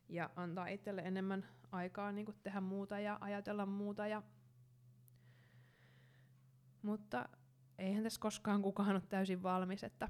ja 0.08 0.30
antaa 0.36 0.66
itselle 0.66 1.02
enemmän 1.02 1.46
aikaa 1.72 2.12
niin 2.12 2.24
kuin 2.24 2.36
tehdä 2.42 2.60
muuta 2.60 3.00
ja 3.00 3.18
ajatella 3.20 3.66
muuta. 3.66 4.06
Ja... 4.06 4.22
Mutta 6.82 7.28
eihän 7.78 8.02
tässä 8.02 8.20
koskaan 8.20 8.62
kukaan 8.62 8.90
ole 8.90 9.02
täysin 9.08 9.42
valmis, 9.42 9.84
että 9.84 10.08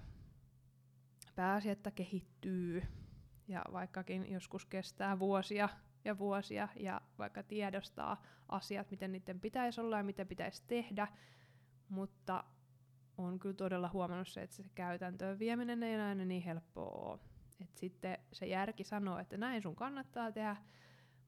pääsi, 1.34 1.70
että 1.70 1.90
kehittyy 1.90 2.82
ja 3.48 3.64
vaikkakin 3.72 4.32
joskus 4.32 4.66
kestää 4.66 5.18
vuosia 5.18 5.68
ja 6.06 6.18
vuosia 6.18 6.68
ja 6.76 7.00
vaikka 7.18 7.42
tiedostaa 7.42 8.22
asiat, 8.48 8.90
miten 8.90 9.12
niiden 9.12 9.40
pitäisi 9.40 9.80
olla 9.80 9.96
ja 9.96 10.04
mitä 10.04 10.24
pitäisi 10.24 10.62
tehdä, 10.66 11.08
mutta 11.88 12.44
on 13.18 13.38
kyllä 13.38 13.54
todella 13.54 13.90
huomannut 13.92 14.28
se, 14.28 14.42
että 14.42 14.56
se 14.56 14.64
käytäntöön 14.74 15.38
vieminen 15.38 15.82
ei 15.82 16.00
aina 16.00 16.24
niin 16.24 16.42
helppoa 16.42 17.10
ole. 17.10 17.20
Et 17.60 17.76
sitten 17.76 18.18
se 18.32 18.46
järki 18.46 18.84
sanoo, 18.84 19.18
että 19.18 19.36
näin 19.36 19.62
sun 19.62 19.76
kannattaa 19.76 20.32
tehdä, 20.32 20.56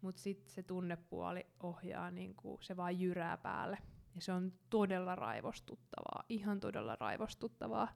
mutta 0.01 0.21
sitten 0.21 0.51
se 0.51 0.63
tunnepuoli 0.63 1.47
ohjaa, 1.61 2.11
niin 2.11 2.35
kuin 2.35 2.59
se 2.63 2.77
vaan 2.77 3.01
jyrää 3.01 3.37
päälle. 3.37 3.79
Ja 4.15 4.21
se 4.21 4.33
on 4.33 4.53
todella 4.71 5.15
raivostuttavaa, 5.15 6.25
ihan 6.29 6.61
todella 6.61 6.97
raivostuttavaa. 7.01 7.89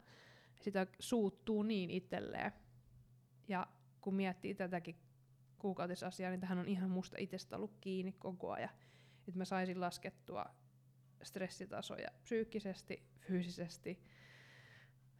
Sitä 0.60 0.86
suuttuu 0.98 1.62
niin 1.62 1.90
itselleen. 1.90 2.52
Ja 3.48 3.66
kun 4.00 4.14
miettii 4.14 4.54
tätäkin 4.54 4.96
kuukautisasiaa, 5.62 6.30
niin 6.30 6.40
tähän 6.40 6.58
on 6.58 6.68
ihan 6.68 6.90
musta 6.90 7.16
itsestä 7.18 7.56
ollut 7.56 7.76
kiinni 7.80 8.12
koko 8.12 8.50
ajan. 8.50 8.70
Että 9.28 9.38
mä 9.38 9.44
saisin 9.44 9.80
laskettua 9.80 10.44
stressitasoja 11.22 12.08
psyykkisesti, 12.22 13.08
fyysisesti, 13.20 14.02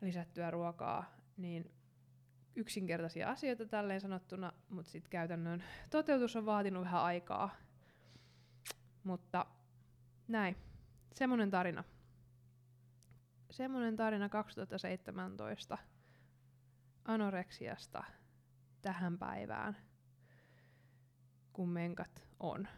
lisättyä 0.00 0.50
ruokaa, 0.50 1.16
niin 1.36 1.74
yksinkertaisia 2.56 3.30
asioita 3.30 3.66
tälleen 3.66 4.00
sanottuna, 4.00 4.52
mutta 4.68 4.90
sitten 4.90 5.10
käytännön 5.10 5.64
toteutus 5.90 6.36
on 6.36 6.46
vaatinut 6.46 6.84
vähän 6.84 7.02
aikaa. 7.02 7.50
Mutta 9.04 9.46
näin, 10.28 10.56
semmonen 11.12 11.50
tarina. 11.50 11.84
Semmonen 13.50 13.96
tarina 13.96 14.28
2017 14.28 15.78
anoreksiasta 17.04 18.04
tähän 18.82 19.18
päivään, 19.18 19.76
kun 21.52 21.68
menkat 21.68 22.22
on. 22.40 22.68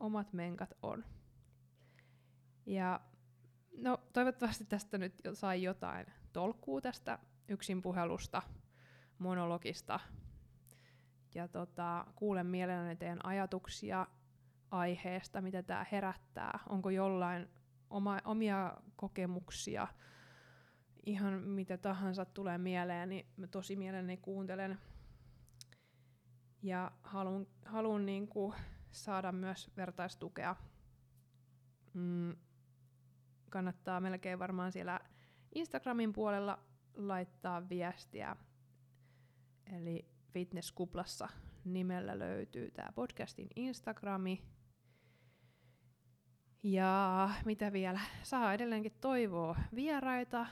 Omat 0.00 0.32
menkat 0.32 0.74
on. 0.82 1.04
Ja 2.66 3.00
no 3.76 3.98
toivottavasti 4.12 4.64
tästä 4.64 4.98
nyt 4.98 5.22
sai 5.34 5.62
jotain 5.62 6.06
tolkkuu 6.32 6.80
tästä 6.80 7.18
yksin 7.48 7.82
puhelusta, 7.82 8.42
monologista 9.18 10.00
ja 11.34 11.48
tota, 11.48 12.06
kuulen 12.14 12.46
mielelläni 12.46 12.96
teidän 12.96 13.26
ajatuksia 13.26 14.06
aiheesta, 14.70 15.40
mitä 15.40 15.62
tämä 15.62 15.86
herättää. 15.92 16.58
Onko 16.68 16.90
jollain 16.90 17.48
oma, 17.90 18.18
omia 18.24 18.76
kokemuksia, 18.96 19.88
ihan 21.06 21.32
mitä 21.34 21.76
tahansa 21.76 22.24
tulee 22.24 22.58
mieleen, 22.58 23.08
niin 23.08 23.26
mä 23.36 23.46
tosi 23.46 23.76
mielelläni 23.76 24.16
kuuntelen. 24.16 24.78
Ja 26.68 26.92
haluan, 27.02 27.46
haluan 27.64 28.06
niinku 28.06 28.54
saada 28.90 29.32
myös 29.32 29.70
vertaistukea. 29.76 30.56
Mm, 31.94 32.36
kannattaa 33.50 34.00
melkein 34.00 34.38
varmaan 34.38 34.72
siellä 34.72 35.00
Instagramin 35.54 36.12
puolella 36.12 36.58
laittaa 36.94 37.68
viestiä. 37.68 38.36
Eli 39.66 40.08
Fitnesskuplassa 40.32 41.28
nimellä 41.64 42.18
löytyy 42.18 42.70
tämä 42.70 42.92
podcastin 42.94 43.48
Instagrami. 43.56 44.42
Ja 46.62 47.30
mitä 47.44 47.72
vielä? 47.72 48.00
Saa 48.22 48.54
edelleenkin 48.54 48.96
toivoa 49.00 49.56
vieraita, 49.74 50.46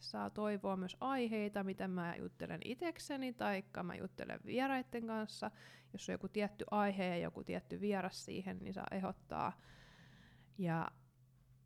saa 0.00 0.30
toivoa 0.30 0.76
myös 0.76 0.96
aiheita, 1.00 1.64
mitä 1.64 1.88
mä 1.88 2.16
juttelen 2.16 2.60
itsekseni 2.64 3.32
tai 3.32 3.64
mä 3.82 3.94
juttelen 3.94 4.40
vieraiden 4.46 5.06
kanssa. 5.06 5.50
Jos 5.92 6.08
on 6.08 6.12
joku 6.12 6.28
tietty 6.28 6.64
aihe 6.70 7.04
ja 7.04 7.16
joku 7.16 7.44
tietty 7.44 7.80
vieras 7.80 8.24
siihen, 8.24 8.58
niin 8.58 8.74
saa 8.74 8.86
ehdottaa. 8.90 9.60
Ja 10.58 10.88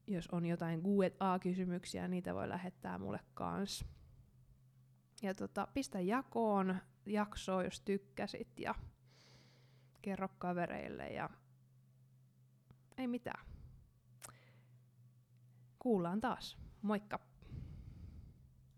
jos 0.06 0.28
on 0.28 0.46
jotain 0.46 0.82
Q&A-kysymyksiä, 0.82 2.08
niitä 2.08 2.34
voi 2.34 2.48
lähettää 2.48 2.98
mulle 2.98 3.20
kans. 3.34 3.84
Ja 5.22 5.34
tota, 5.34 5.68
pistä 5.74 6.00
jakoon 6.00 6.76
jaksoa, 7.06 7.64
jos 7.64 7.80
tykkäsit 7.80 8.60
ja 8.60 8.74
kerro 10.02 10.28
kavereille 10.38 11.08
ja 11.08 11.30
ei 12.98 13.06
mitään. 13.06 13.46
Kuullaan 15.78 16.20
taas. 16.20 16.58
Moikka! 16.82 17.33